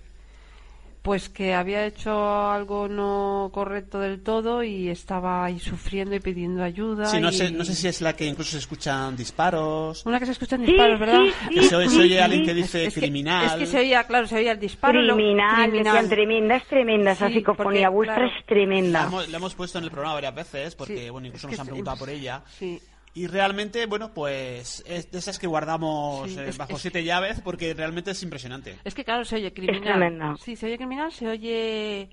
[1.08, 6.62] pues que había hecho algo no correcto del todo y estaba ahí sufriendo y pidiendo
[6.62, 7.06] ayuda.
[7.06, 10.04] Sí, no y- sé, no sé si es la que incluso se escuchan disparos.
[10.04, 11.20] Una que se escuchan Sí, disparos, ¿verdad?
[11.24, 12.46] sí, sí, Que se oye, se oye sí, alguien sí.
[12.46, 13.46] que dice Es que- criminal.
[13.46, 15.00] Es que se oía, claro, se oía el disparo.
[15.00, 19.04] Criminal, decían tremenda, es tremenda esa Sí, psicofonía, vuestra claro, es La tremenda.
[19.06, 21.60] hemos, la hemos puesto en el programa varias veces, porque Sí, bueno, incluso nos que
[21.62, 22.42] han preguntado por ella.
[22.58, 22.78] Sí.
[23.18, 27.02] Y realmente, bueno, pues es de esas que guardamos Sí, eh, es- bajo es- siete
[27.02, 28.76] llaves, porque realmente es impresionante.
[28.84, 30.36] Es que claro, se oye criminal.
[30.38, 32.08] Sí, se oye criminal, se oye...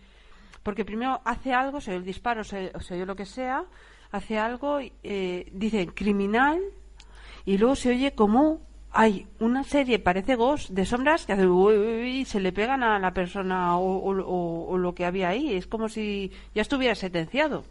[0.63, 3.65] Porque primero hace algo, se oye el disparo, se, oye lo que sea,
[4.11, 6.59] hace algo, eh, dice criminal,
[7.45, 11.75] y luego se oye como hay una serie, parece Ghost, de sombras que hace uy,
[11.77, 15.05] uy, uy, y se le pegan a la persona o, o- o- o lo que
[15.05, 15.53] había ahí.
[15.53, 17.63] Es como si ya estuviera sentenciado.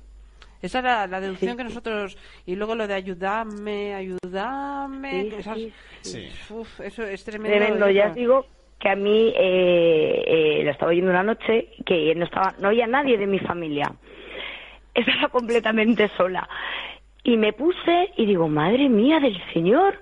[0.65, 2.17] Esa era la deducción Sí, que nosotros...
[2.47, 5.11] Y luego lo de ayudarme, ayudarme...
[5.23, 6.29] Sí, esas- sí, Sí.
[6.55, 7.59] Uf, eso es tremendo.
[7.59, 8.47] Tremendo, ya os digo
[8.79, 12.87] que a mí eh, eh, lo estaba oyendo una noche que no estaba, no había
[12.87, 13.93] nadie de mi familia.
[14.95, 16.49] Estaba completamente sola.
[17.23, 19.99] Y me puse y digo, madre mía del Señor,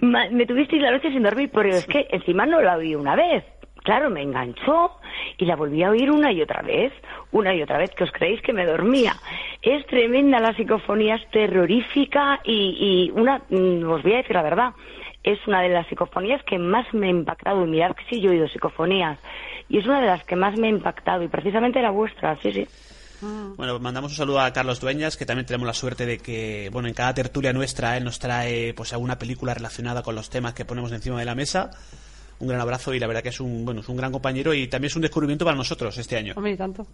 [0.00, 3.14] ma- me tuvisteis la noche sin dormir, pero es que encima no la oí una
[3.16, 3.44] vez.
[3.84, 4.92] Claro, me enganchó
[5.36, 6.92] y la volví a oír una y otra vez,
[7.32, 9.14] una y otra vez, que os creéis que me dormía.
[9.60, 14.42] Es tremenda la psicofonía, es terrorífica y, y una, mm, os voy a decir la
[14.42, 14.72] verdad,
[15.22, 17.64] es una de las psicofonías que más me ha impactado.
[17.64, 19.18] Y mirad que sí, yo he oído psicofonías.
[19.68, 21.22] Y es una de las que más me ha impactado.
[21.22, 22.66] Y precisamente la vuestra, sí, sí.
[23.56, 26.88] Bueno, mandamos un saludo a Carlos Dueñas, que también tenemos la suerte de que, bueno,
[26.88, 30.66] en cada tertulia nuestra él nos trae pues alguna película relacionada con los temas que
[30.66, 31.70] ponemos encima de la mesa.
[32.40, 34.66] Un gran abrazo y la verdad que es un, bueno, es un gran compañero y
[34.68, 36.34] también es un descubrimiento para nosotros este año.
[36.36, 36.86] Hombre, y tanto.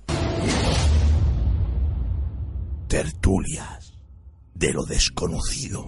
[2.89, 3.95] Tertulias
[4.55, 5.87] de lo desconocido.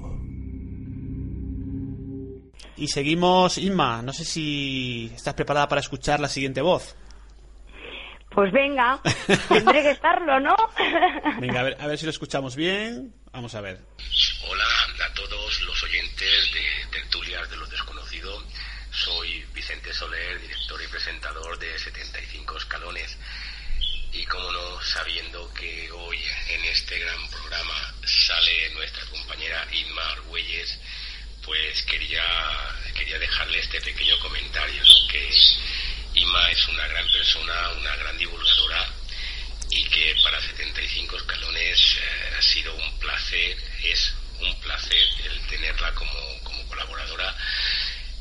[2.77, 6.97] Y seguimos, Inma, no sé si estás preparada para escuchar la siguiente voz.
[8.35, 8.99] Pues venga,
[9.49, 10.57] tendré que estarlo, ¿no?
[11.41, 13.15] Venga, a ver, a ver si lo escuchamos bien.
[13.31, 13.85] Vamos a ver.
[14.49, 14.65] Hola
[15.07, 18.45] a todos los oyentes de Tertulias de los Desconocidos.
[18.93, 23.17] Soy Vicente Soler, director y presentador de 75 Escalones.
[24.13, 26.19] Y como no, sabiendo que hoy
[26.49, 30.79] en este gran programa sale nuestra compañera Inma Argüelles,
[31.43, 32.23] pues quería,
[32.95, 35.31] quería dejarle este pequeño comentario, que
[36.15, 38.89] Ima es una gran persona, una gran divulgadora
[39.71, 45.95] y que para 75 escalones eh, ha sido un placer, es un placer el tenerla
[45.95, 47.35] como, como colaboradora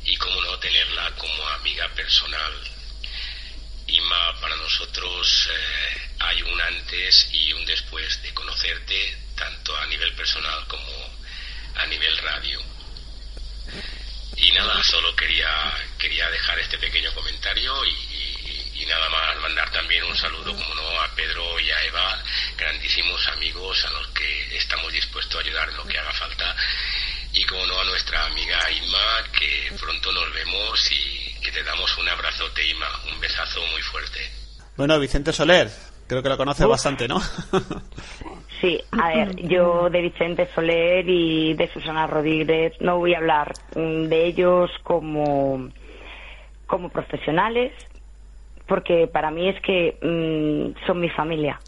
[0.04, 2.52] y como no tenerla como amiga personal.
[3.86, 10.12] Ima, para nosotros eh, hay un antes y un después de conocerte, tanto a nivel
[10.14, 11.10] personal como
[11.76, 12.60] a nivel radio.
[14.36, 18.22] Y nada, solo quería, quería dejar este pequeño comentario y
[18.86, 22.22] nada más mandar también un saludo, como no, a Pedro y a Eva,
[22.56, 26.56] grandísimos amigos a los que estamos dispuestos a ayudar en lo que haga falta.
[27.34, 31.96] Y como no, a nuestra amiga Inma, que pronto nos vemos y que te damos
[31.98, 34.20] un abrazote, Inma, un besazo muy fuerte.
[34.76, 35.68] Bueno, Vicente Soler,
[36.06, 37.20] creo que lo conoces bastante, ¿no?
[38.60, 43.52] Sí, a ver, yo de Vicente Soler y de Susana Rodríguez no voy a hablar
[43.74, 45.68] mm, de ellos como,
[46.68, 47.72] como profesionales,
[48.68, 51.58] porque para mí es que mm, son mi familia,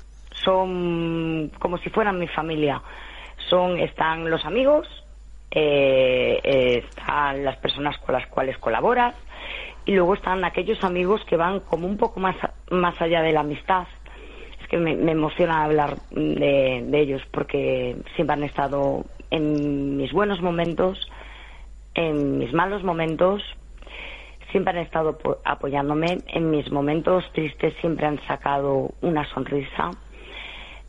[0.44, 2.80] son como si fueran mi familia.
[3.50, 4.86] Son, están los amigos,
[5.54, 9.14] están las personas con las cuales colaboras
[9.84, 12.36] y luego están aquellos amigos que van como un poco más,
[12.70, 13.86] más allá de la amistad
[14.60, 20.40] es que me, emociona hablar de, de ellos porque siempre han estado en mis buenos
[20.40, 20.98] momentos,
[21.94, 23.42] en mis malos momentos,
[24.50, 29.90] siempre han estado po- apoyándome, en mis momentos tristes siempre han sacado una sonrisa.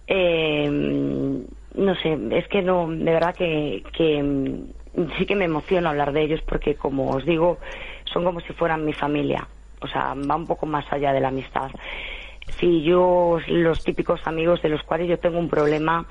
[0.07, 1.43] Eh,
[1.77, 6.13] no sé, es que no, de verdad que, que mm, sí que me emociona hablar
[6.13, 7.57] de ellos porque, como os digo,
[8.05, 9.47] son como si fueran mi familia.
[9.81, 11.69] O sea, va un poco más allá de la amistad.
[12.59, 16.05] Si yo, los típicos amigos de los cuales yo tengo un problema,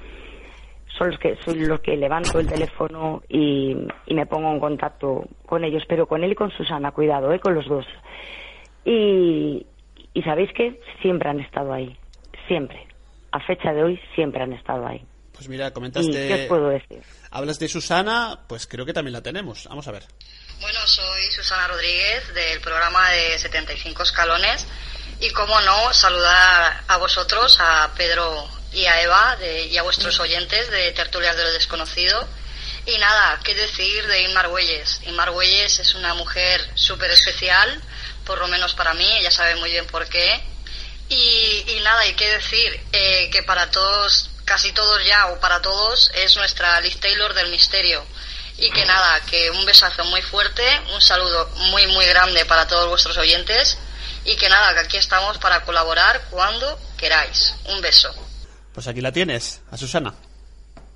[0.98, 5.24] son los que soy los que levanto el teléfono y, y me pongo en contacto
[5.46, 7.40] con ellos, pero con él y con Susana, cuidado, ¿eh?
[7.40, 7.86] con los dos.
[8.84, 9.66] Y,
[10.12, 11.96] y sabéis que siempre han estado ahí,
[12.46, 12.86] siempre.
[13.32, 15.04] A fecha de hoy siempre han estado ahí.
[15.34, 16.28] Pues mira, ¿Y comentaste...
[16.28, 17.02] qué os puedo decir?
[17.30, 19.64] Hablas de Susana, pues creo que también la tenemos.
[19.68, 20.04] Vamos a ver.
[20.60, 24.64] Bueno, soy Susana Rodríguez del programa de 75 escalones
[25.20, 30.18] y como no, saludar a vosotros, a Pedro y a Eva de- y a vuestros
[30.20, 32.26] oyentes de Tertulias de lo Desconocido.
[32.86, 35.00] Y nada, qué decir de Inmar Güelles.
[35.06, 37.80] Inmar Güelles es una mujer súper especial,
[38.24, 40.42] por lo menos para mí, ella sabe muy bien por qué.
[41.08, 45.60] Y, y nada, y qué decir, eh, que para todos, casi todos ya, o para
[45.60, 48.02] todos, es nuestra Liz Taylor del misterio.
[48.58, 50.62] Y que nada, que un besazo muy fuerte,
[50.94, 53.78] un saludo muy, muy grande para todos vuestros oyentes.
[54.24, 57.56] Y que nada, que aquí estamos para colaborar cuando queráis.
[57.68, 58.08] Un beso.
[58.72, 60.14] Pues aquí la tienes, a Susana.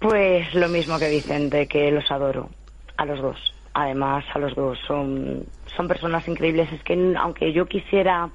[0.01, 2.51] Pues lo mismo que Vicente, que los adoro,
[2.97, 3.37] a los dos.
[3.75, 5.45] Además, a los dos son,
[5.77, 6.73] son personas increíbles.
[6.73, 8.31] Es que aunque yo quisiera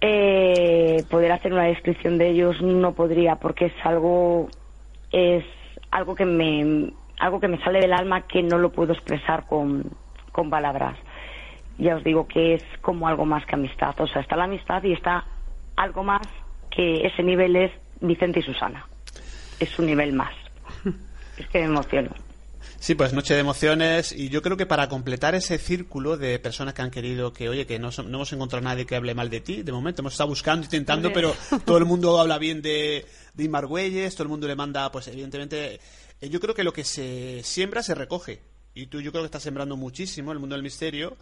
[0.00, 4.48] eh, poder hacer una descripción de ellos, no podría, porque es algo,
[5.12, 5.44] es
[5.90, 9.90] algo que me, algo que me sale del alma que no lo puedo expresar con,
[10.32, 10.96] con palabras.
[11.78, 13.94] Ya os digo que es como algo más que amistad.
[14.00, 15.24] O sea, está la amistad y está
[15.76, 16.26] algo más
[16.70, 18.86] que ese nivel es Vicente y Susana
[19.60, 20.34] es un nivel más.
[21.36, 22.10] Es que me emociono.
[22.86, 26.72] Sí, pues noche de emociones y yo creo que para completar ese círculo de personas
[26.72, 29.28] que han querido que, oye, que no, no hemos encontrado a nadie que hable mal
[29.28, 31.32] de ti, de momento hemos estado buscando, intentando, Hombre.
[31.50, 34.92] pero todo el mundo habla bien de, de Inmar Güelles, todo el mundo le manda,
[34.92, 35.80] pues evidentemente,
[36.20, 38.40] eh, yo creo que lo que se siembra se recoge.
[38.72, 41.16] Y tú yo creo que estás sembrando muchísimo el mundo del misterio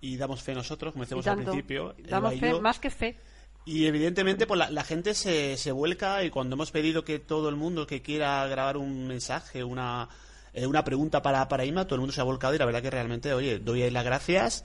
[0.00, 1.96] y damos fe nosotros, como Y decíamos al principio.
[2.08, 3.16] Damos y fe, más que fe.
[3.64, 7.48] Y evidentemente pues la, la gente se, se vuelca y cuando hemos pedido que todo
[7.48, 10.08] el mundo que quiera grabar un mensaje, una,
[10.54, 12.82] eh, una pregunta para, para Ima, todo el mundo se ha volcado y la verdad
[12.82, 14.64] que realmente, oye, doy ahí las gracias.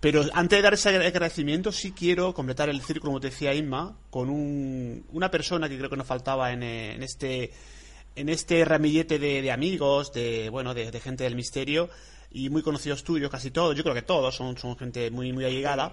[0.00, 3.96] Pero antes de dar ese agradecimiento, sí quiero completar el círculo, como te decía Inma,
[4.10, 7.52] con un, una persona que creo que nos faltaba en, eh, en este
[8.14, 11.88] en este ramillete de, amigos, de bueno, de, de gente del misterio
[12.32, 13.76] y muy conocidos tuyos, casi todos.
[13.76, 15.92] Yo creo que todos son, son gente muy muy allegada.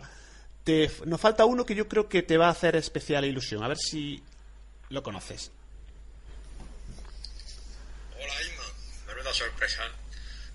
[0.63, 3.63] Te, nos falta uno que yo creo que te va a hacer especial ilusión.
[3.63, 4.23] A ver si
[4.89, 5.51] lo conoces.
[8.15, 8.63] Hola Inma,
[9.07, 9.83] menuda sorpresa.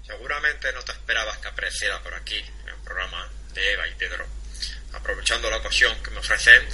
[0.06, 4.26] Seguramente no te esperabas que apareciera por aquí en el programa de Eva y Pedro.
[4.92, 6.66] Aprovechando la ocasión que me ofrecen,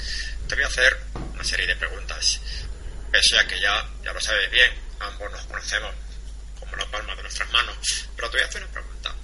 [0.49, 0.97] te voy a hacer
[1.35, 2.41] una serie de preguntas.
[3.13, 5.95] Pese a que ya, ya lo sabes bien, ambos nos conocemos
[6.59, 7.77] como la palma de nuestras manos.
[8.17, 9.15] Pero te voy a hacer una pregunta.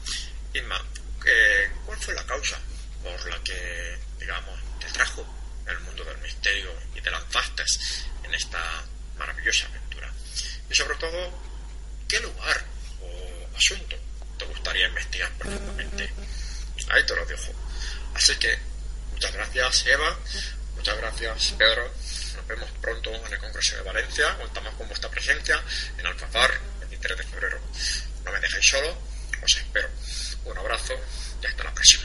[0.54, 0.84] Inma,
[1.22, 2.58] ¿qué- ¿cuál fue la causa
[3.02, 5.26] por la que, digamos, te trajo
[5.66, 7.64] el mundo del misterio y te lanzaste
[8.24, 8.84] en esta
[9.16, 10.12] maravillosa aventura?
[10.70, 11.42] Y sobre todo,
[12.08, 12.62] ¿qué lugar
[13.54, 13.96] asunto
[14.38, 16.12] te gustaría investigar profundamente?
[16.90, 17.52] Ahí te lo dejo.
[18.14, 18.58] Así que,
[19.12, 20.18] muchas gracias Eva,
[20.76, 21.90] muchas gracias Pedro.
[22.36, 24.36] Nos vemos pronto en el Congreso de Valencia.
[24.38, 25.62] Contamos con vuestra presencia
[25.98, 26.50] en Alfafar,
[26.80, 27.60] 23 de febrero.
[28.24, 28.96] No me dejéis solo,
[29.42, 29.88] os espero.
[30.44, 30.94] Un abrazo
[31.42, 32.04] y hasta la próxima.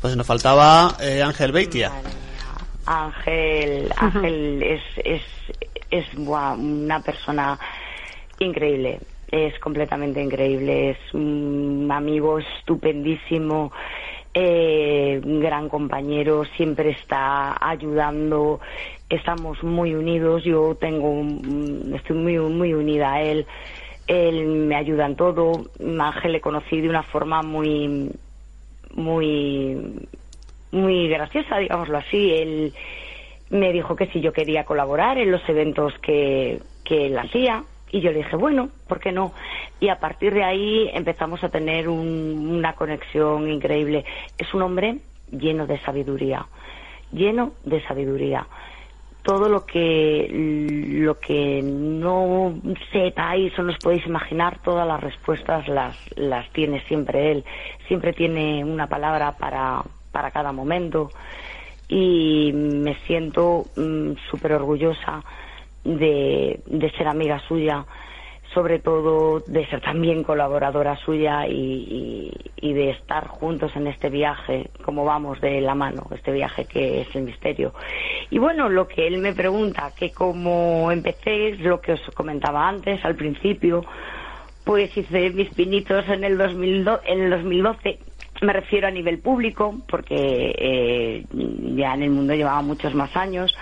[0.00, 1.92] Pues nos faltaba eh, Ángel Beitia.
[2.86, 5.22] Ángel, Ángel es, es,
[5.90, 7.58] es una persona
[8.38, 13.72] increíble, es completamente increíble, es un amigo estupendísimo,
[14.34, 18.60] eh, un gran compañero, siempre está ayudando,
[19.08, 21.22] estamos muy unidos, yo tengo,
[21.94, 23.46] estoy muy, muy unida a él,
[24.06, 25.64] él me ayuda en todo,
[25.98, 28.10] Ángel le conocí de una forma muy,
[28.94, 30.08] muy
[30.72, 32.32] muy graciosa, digámoslo así.
[32.32, 32.72] Él
[33.50, 37.64] me dijo que si yo quería colaborar en los eventos que, que él hacía.
[37.92, 39.32] Y yo le dije, bueno, ¿por qué no?
[39.80, 44.04] Y a partir de ahí empezamos a tener un- una conexión increíble.
[44.38, 44.98] Es un hombre
[45.30, 46.46] lleno de sabiduría,
[47.12, 48.46] lleno de sabiduría.
[49.22, 50.28] Todo lo que,
[51.02, 52.54] lo que no
[52.90, 57.44] sepáis o no os podéis imaginar, todas las respuestas las, las tiene siempre él.
[57.86, 61.12] Siempre tiene una palabra para, para cada momento
[61.88, 65.22] y me siento mm, súper orgullosa
[65.84, 67.86] de, de ser amiga suya,
[68.54, 74.70] sobre todo de ser también colaboradora suya y, y- de estar juntos en este viaje,
[74.84, 77.72] como vamos de la mano, este viaje que es el misterio.
[78.30, 82.68] Y bueno, lo que él me pregunta, que cómo empecé, es lo que os comentaba
[82.68, 83.84] antes, al principio,
[84.64, 87.98] pues hice mis pinitos en el, 2002, en el 2012.
[88.42, 91.24] Me refiero a nivel público, porque eh,
[91.76, 93.54] ya en el mundo llevaba muchos más años,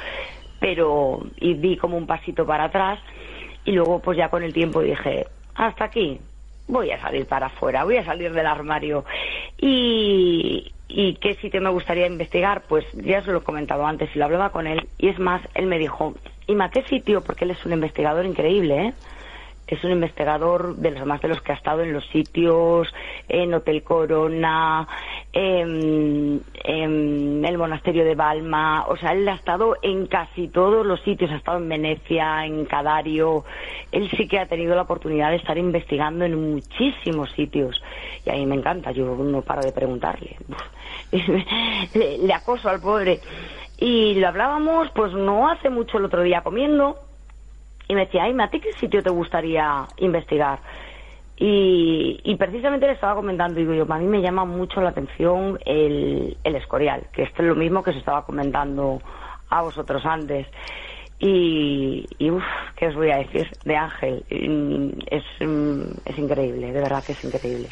[0.60, 2.98] pero y di como un pasito para atrás
[3.64, 6.20] y luego pues ya con el tiempo dije, hasta aquí,
[6.66, 9.04] voy a salir para afuera, voy a salir del armario.
[9.58, 14.18] Y, y qué sitio me gustaría investigar, pues ya os lo he comentado antes y
[14.18, 14.86] lo hablaba con él.
[14.98, 16.14] Y es más, él me dijo,
[16.46, 17.22] Ima, ¿qué sitio?
[17.22, 18.94] Porque él es un investigador increíble, ¿eh?
[19.68, 22.88] Es un investigador de los más de los que ha estado en los sitios,
[23.28, 24.88] en Hotel Corona,
[25.30, 28.86] en, en el monasterio de Balma.
[28.88, 31.30] O sea, él ha estado en casi todos los sitios.
[31.30, 33.44] Ha estado en Venecia, en Cadario.
[33.92, 37.78] Él sí que ha tenido la oportunidad de estar investigando en muchísimos sitios.
[38.24, 38.90] Y a mí me encanta.
[38.92, 40.36] Yo no paro de preguntarle.
[41.12, 43.20] le, le acoso al pobre.
[43.76, 47.07] Y lo hablábamos, pues no hace mucho el otro día comiendo
[47.88, 50.60] y me decía, ay, ¿a ti qué sitio te gustaría investigar?
[51.40, 55.58] Y, y precisamente le estaba comentando, digo yo, a mí me llama mucho la atención
[55.64, 59.00] el, el Escorial, que esto es lo mismo que se estaba comentando
[59.48, 60.46] a vosotros antes.
[61.20, 62.42] Y, y uff,
[62.76, 64.24] ¿qué os voy a decir de Ángel?
[64.30, 67.68] Mm, Es, mm, es increíble, de verdad que es increíble.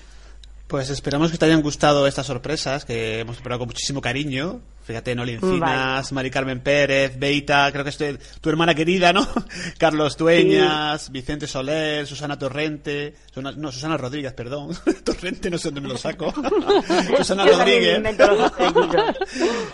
[0.68, 4.60] Pues esperamos que te hayan gustado estas sorpresas que hemos preparado con muchísimo cariño.
[4.86, 8.04] Fíjate, Noli Encinas, Mari Carmen Pérez, Beita, creo que es tu,
[8.40, 9.26] tu hermana querida, ¿no?
[9.78, 14.70] Carlos Dueñas, Vicente Soler, Susana Torrente, Susana- no, Susana Rodríguez, perdón.
[15.04, 16.32] Torrente no sé dónde me lo saco.
[17.16, 18.00] Susana Yo Rodríguez.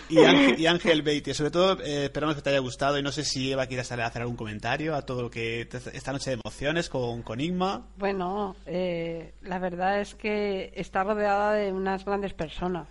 [0.09, 1.03] y, Ángel, y Ángel.
[1.35, 4.01] Sobre todo, eh, esperamos que te haya gustado y no sé si Eva quiere hacer
[4.01, 7.87] algún comentario a todo lo que te- esta noche de emociones con, con Igma.
[7.97, 12.87] Bueno, eh, la verdad es que está rodeada de unas grandes personas,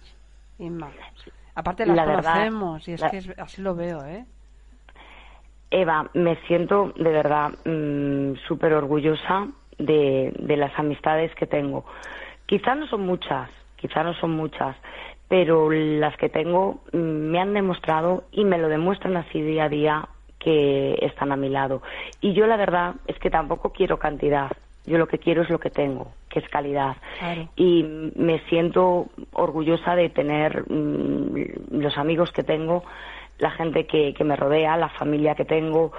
[0.60, 0.92] Inma.
[1.56, 4.26] Aparte las La verdad, conocemos y es la- que es- así lo veo, ¿eh?
[5.70, 9.48] Eva, me siento de verdad mm, súper orgullosa
[9.78, 11.86] de, de las amistades que tengo.
[12.46, 14.76] Quizá no son muchas, quizá no son muchas,
[15.30, 19.70] pero las que tengo mm, me han demostrado y me lo demuestran así día a
[19.70, 21.82] día que están a mi lado.
[22.20, 24.52] Y yo la verdad es que tampoco quiero cantidad.
[24.86, 26.98] Yo lo que quiero es lo que tengo, que es calidad.
[27.56, 27.84] Y
[28.16, 32.84] me siento orgullosa de tener mm, los amigos que tengo,
[33.38, 35.92] la gente que, que me rodea, la familia que tengo.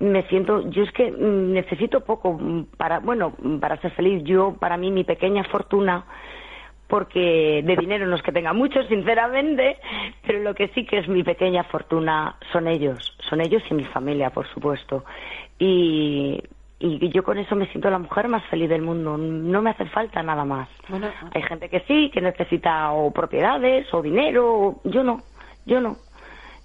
[0.00, 2.38] Me siento, yo es que mm, necesito poco
[2.76, 4.22] para, bueno, para ser feliz.
[4.24, 6.04] Yo, para mí, mi pequeña fortuna
[6.88, 9.78] porque de dinero no es que tenga mucho, sinceramente,
[10.24, 13.84] pero lo que sí que es mi pequeña fortuna son ellos, son ellos y mi
[13.86, 15.04] familia, por supuesto.
[15.58, 16.40] Y,
[16.78, 19.86] y yo con eso me siento la mujer más feliz del mundo, no me hace
[19.86, 20.68] falta nada más.
[21.34, 25.22] Hay gente que sí, que necesita o propiedades o dinero, yo no,
[25.64, 25.96] yo no.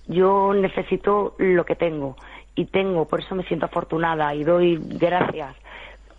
[0.08, 2.18] Yo necesito lo que tengo
[2.56, 5.56] y tengo, por eso me siento afortunada y doy gracias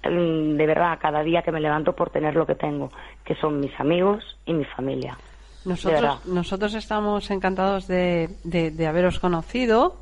[0.05, 2.91] Mm, de verdad cada día que me levanto por tener lo que tengo,
[3.25, 5.17] que son mis amigos y mi familia.
[5.65, 9.97] Nosotros, nosotros estamos encantados de, de, haberos conocido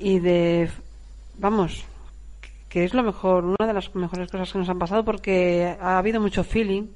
[0.00, 0.68] y de,
[1.38, 1.86] vamos,
[2.70, 5.98] que es lo mejor, una de las mejores cosas que nos han pasado porque ha
[5.98, 6.86] habido mucho feeling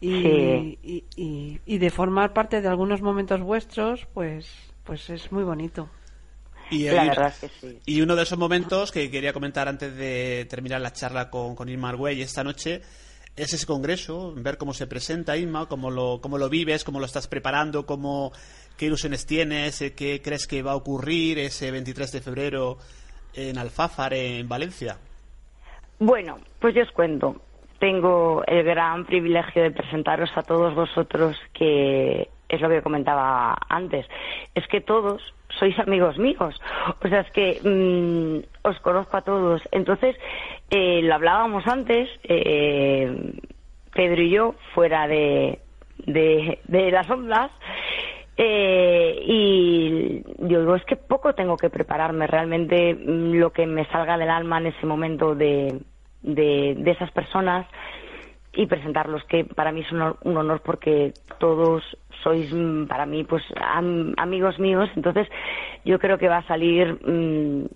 [0.00, 4.48] y, y, y, de formar parte de algunos momentos vuestros, pues,
[4.82, 5.88] pues es muy bonito.
[6.70, 6.86] Y,
[7.86, 11.68] y uno de esos momentos que quería comentar antes de terminar la charla con, con
[11.68, 12.82] Irma Argüey esta noche
[13.36, 17.06] es ese congreso, ver cómo se presenta Irma, cómo lo, cómo lo vives, cómo lo
[17.06, 18.32] estás preparando, cómo,
[18.76, 22.78] qué ilusiones tienes, eh, qué crees que va a ocurrir ese 23 de febrero
[23.34, 24.96] en Alfáfar, en Valencia.
[25.98, 27.36] Bueno, pues yo os cuento.
[27.78, 34.06] Tengo el gran privilegio de presentaros a todos vosotros que es lo que comentaba antes.
[34.54, 35.22] Es que todos
[35.58, 36.60] sois amigos míos.
[37.02, 39.62] O sea, es que mm, os conozco a todos.
[39.72, 40.16] Entonces,
[40.70, 43.34] eh, lo hablábamos antes, eh,
[43.92, 45.60] Pedro y yo, fuera de,
[46.06, 47.50] de, las ondas.
[48.42, 52.26] Eh, y yo digo, es que poco tengo que prepararme.
[52.26, 55.78] Realmente mm, lo que me salga del alma en ese momento de,
[56.22, 57.66] de, esas personas
[58.54, 60.00] y presentarlos, que para mí es un,
[60.36, 61.84] honor porque todos
[62.22, 63.42] sois mm, para mí pues
[64.16, 65.28] amigos míos, entonces
[65.84, 67.66] yo creo que va a salir mm,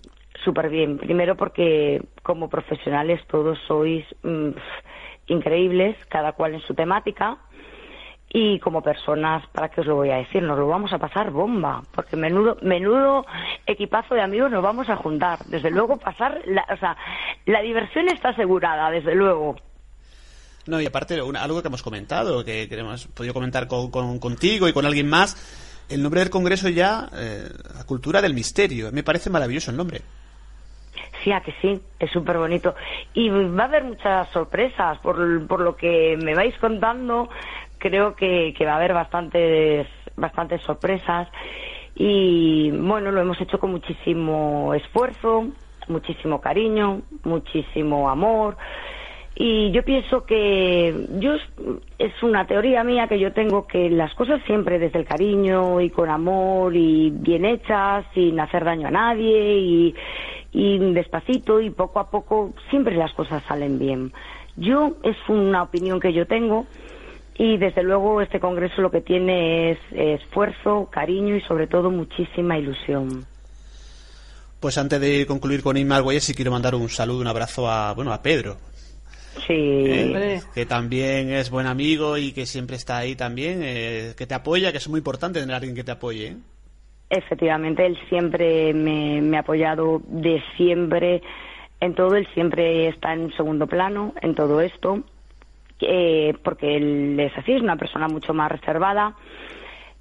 [0.43, 0.97] súper bien.
[0.97, 4.49] Primero porque como profesionales todos sois mm,
[5.27, 7.37] increíbles, cada cual en su temática.
[8.37, 10.43] Y como personas, ¿para qué os lo voy a decir?
[10.43, 13.25] Nos lo vamos a pasar bomba, porque menudo, menudo
[13.65, 15.39] equipazo de amigos nos vamos a juntar.
[15.45, 16.97] Desde luego, pasar, la, o sea,
[17.45, 19.55] la diversión está asegurada, desde luego.
[20.67, 24.85] No, y aparte, algo que hemos comentado, que, hemos podido comentar con, contigo y con
[24.85, 28.91] alguien más, el nombre del Congreso ya, eh, la cultura del misterio.
[28.91, 30.01] Me parece maravilloso el nombre.
[31.23, 32.75] Sí, a que sí, es súper bonito.
[33.13, 37.29] Y va a haber muchas sorpresas, por, por lo que me vais contando,
[37.77, 41.27] creo que, que va a haber bastantes, bastantes sorpresas.
[41.95, 45.47] Y bueno, lo hemos hecho con muchísimo esfuerzo,
[45.87, 48.57] muchísimo cariño, muchísimo amor.
[49.37, 51.33] Y yo pienso que yo
[51.99, 55.89] es una teoría mía que yo tengo que las cosas siempre desde el cariño y
[55.89, 59.95] con amor y bien hechas, sin hacer daño a nadie y,
[60.53, 64.13] y despacito y poco a poco siempre las cosas salen bien.
[64.55, 66.65] Yo es una opinión que yo tengo
[67.37, 72.57] y desde luego este congreso lo que tiene es esfuerzo, cariño y sobre todo muchísima
[72.57, 73.25] ilusión.
[74.59, 77.93] Pues antes de concluir con Inma Arguelles, sí quiero mandar un saludo, un abrazo a,
[77.93, 78.57] bueno, a Pedro,
[79.47, 79.53] Sí.
[79.53, 84.33] Eh, que también es buen amigo y que siempre está ahí también, eh, que te
[84.33, 86.27] apoya, que es muy importante tener a alguien que te apoye.
[86.27, 86.37] ¿eh?
[87.09, 91.21] Efectivamente, él siempre me, ha apoyado de siempre
[91.79, 95.03] en todo, él siempre está en segundo plano en todo esto,
[96.43, 99.15] porque él es así, es una persona mucho más reservada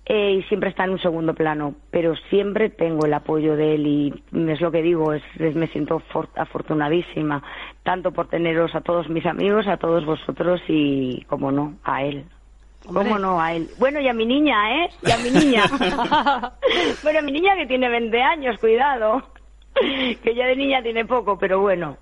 [0.07, 3.87] eh, y siempre está en un segundo plano, pero siempre tengo el apoyo de él
[3.87, 6.03] y es lo que digo, es, me siento
[6.37, 7.43] afortunadísima,
[7.83, 12.27] tanto por teneros a todos mis amigos, a todos vosotros y, como no, a él.
[12.87, 13.41] ¿Cómo no?
[13.41, 13.71] A él.
[13.79, 14.91] Bueno, y a mi niña, ¿eh?
[15.07, 15.65] Y a mi niña.
[17.03, 19.23] bueno, mi niña que tiene 20 años, cuidado.
[20.23, 21.97] que ya de niña tiene poco, pero bueno.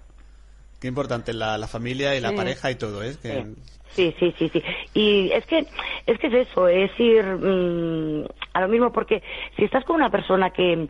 [0.82, 3.14] Qué importante la, la familia y la pareja y todo, ¿eh?
[3.22, 3.46] Que...
[3.92, 4.60] Sí, sí, sí, sí.
[4.94, 5.64] Y es que
[6.06, 9.22] es que es eso, es ir mm, a lo mismo porque
[9.54, 10.88] si estás con una persona que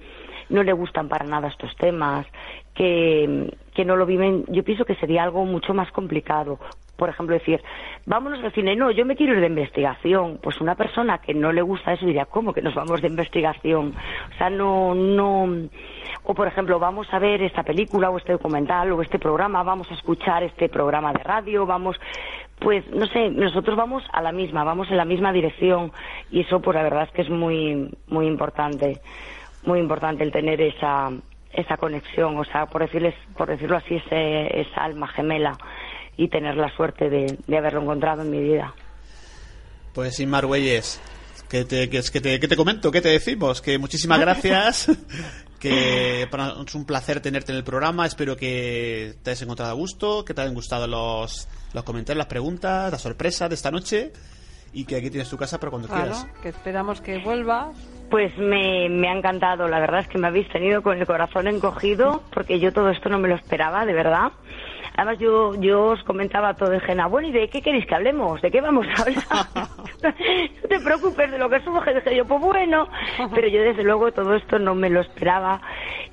[0.49, 2.27] no le gustan para nada estos temas,
[2.75, 6.59] que, que no lo viven, yo pienso que sería algo mucho más complicado.
[7.03, 7.61] Por ejemplo, decir,
[8.07, 10.39] vámonos al cine, no, yo me quiero ir de investigación.
[10.41, 13.93] Pues una persona que no le gusta eso diría, ¿cómo que nos vamos de investigación?
[14.33, 15.69] O sea, no, no.
[16.23, 19.91] O por ejemplo, vamos a ver esta película o este documental o este programa, vamos
[19.91, 21.97] a escuchar este programa de radio, vamos
[22.61, 25.91] pues no sé, nosotros vamos a la misma, vamos en la misma dirección
[26.31, 29.01] y eso pues la verdad es que es muy muy importante,
[29.67, 31.11] muy importante el tener esa
[31.53, 35.59] esa conexión, o sea, por decirles por decirlo así, ese, esa alma gemela
[36.17, 38.75] y tener la suerte de, de haberlo encontrado en mi vida.
[39.95, 41.01] Pues sin más güeyes,
[41.49, 43.61] que te, que, que te, que te comento, ¿qué te decimos?
[43.61, 44.91] Que muchísimas gracias,
[45.59, 49.75] que para es un placer tenerte en el programa, espero que te hayas encontrado a
[49.75, 54.13] gusto, que te hayan gustado los, los comentarios, las preguntas, las sorpresas de esta noche
[54.75, 56.27] y que aquí tienes tu casa para cuando Claro, quieras.
[56.43, 57.77] que esperamos que vuelvas.
[58.11, 61.49] Pues me, me ha encantado, la verdad es que me habéis tenido con el corazón
[61.49, 64.33] encogido porque yo todo esto no me lo esperaba, de verdad.
[64.97, 68.43] Además yo, yo os comentaba todo en Gena, bueno, ¿y de qué queréis que hablemos?
[68.43, 69.25] ¿De qué vamos a hablar?
[70.63, 72.89] no te preocupes de lo que surge, dije yo, pues bueno,
[73.35, 75.61] pero yo desde luego todo esto no me lo esperaba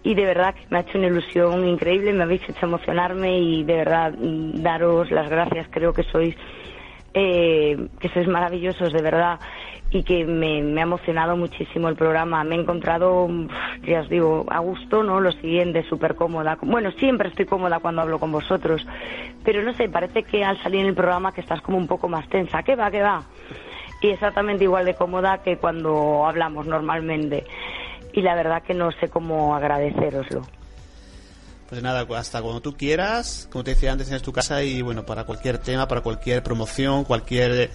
[0.04, 3.64] y de verdad que me ha hecho una ilusión increíble, me habéis hecho emocionarme y
[3.64, 6.36] de verdad daros las gracias, creo que sois
[7.14, 9.40] eh, que sois maravillosos de verdad
[9.92, 12.44] y que me, me ha emocionado muchísimo el programa.
[12.44, 13.28] Me he encontrado,
[13.84, 15.20] ya os digo, a gusto, ¿no?
[15.20, 16.58] Lo siguiente, súper cómoda.
[16.62, 18.86] Bueno, siempre estoy cómoda cuando hablo con vosotros,
[19.44, 22.08] pero no sé, parece que al salir en el programa que estás como un poco
[22.08, 22.62] más tensa.
[22.64, 23.24] ¿Qué va, qué va?
[24.02, 27.46] Y exactamente igual de cómoda que cuando hablamos normalmente.
[28.14, 30.42] Y la verdad que no sé cómo agradeceroslo.
[31.68, 35.06] Pues nada, hasta cuando tú quieras, como te decía antes, tienes tu casa y bueno,
[35.06, 37.70] para cualquier tema, para cualquier promoción, cualquier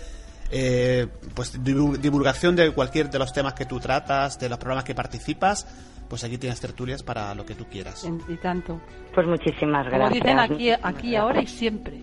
[0.51, 4.85] eh, pues divu- divulgación de cualquier de los temas que tú tratas, de los programas
[4.85, 5.67] que participas,
[6.09, 8.07] pues aquí tienes tertulias para lo que tú quieras.
[8.29, 8.81] Y tanto.
[9.15, 10.23] Pues muchísimas Como gracias.
[10.23, 12.01] dicen aquí, aquí, ahora y siempre.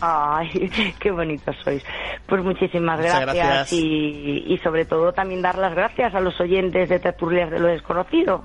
[0.00, 0.48] Ay,
[1.00, 1.82] qué bonitos sois.
[2.26, 3.72] Pues muchísimas Muchas gracias, gracias.
[3.72, 7.66] Y, y sobre todo también dar las gracias a los oyentes de Tertulias de lo
[7.68, 8.42] Desconocido.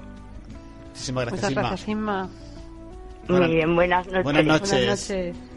[0.89, 1.61] Muchísimas gracias, Muchas Inma.
[1.69, 2.29] gracias, Inma.
[3.27, 4.23] Buenas- Muy bien, buenas noches.
[4.23, 4.71] buenas noches.
[4.71, 5.54] Buenas noches.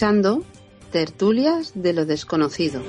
[0.00, 0.42] Escuchando
[0.92, 2.80] Tertulias de lo Desconocido.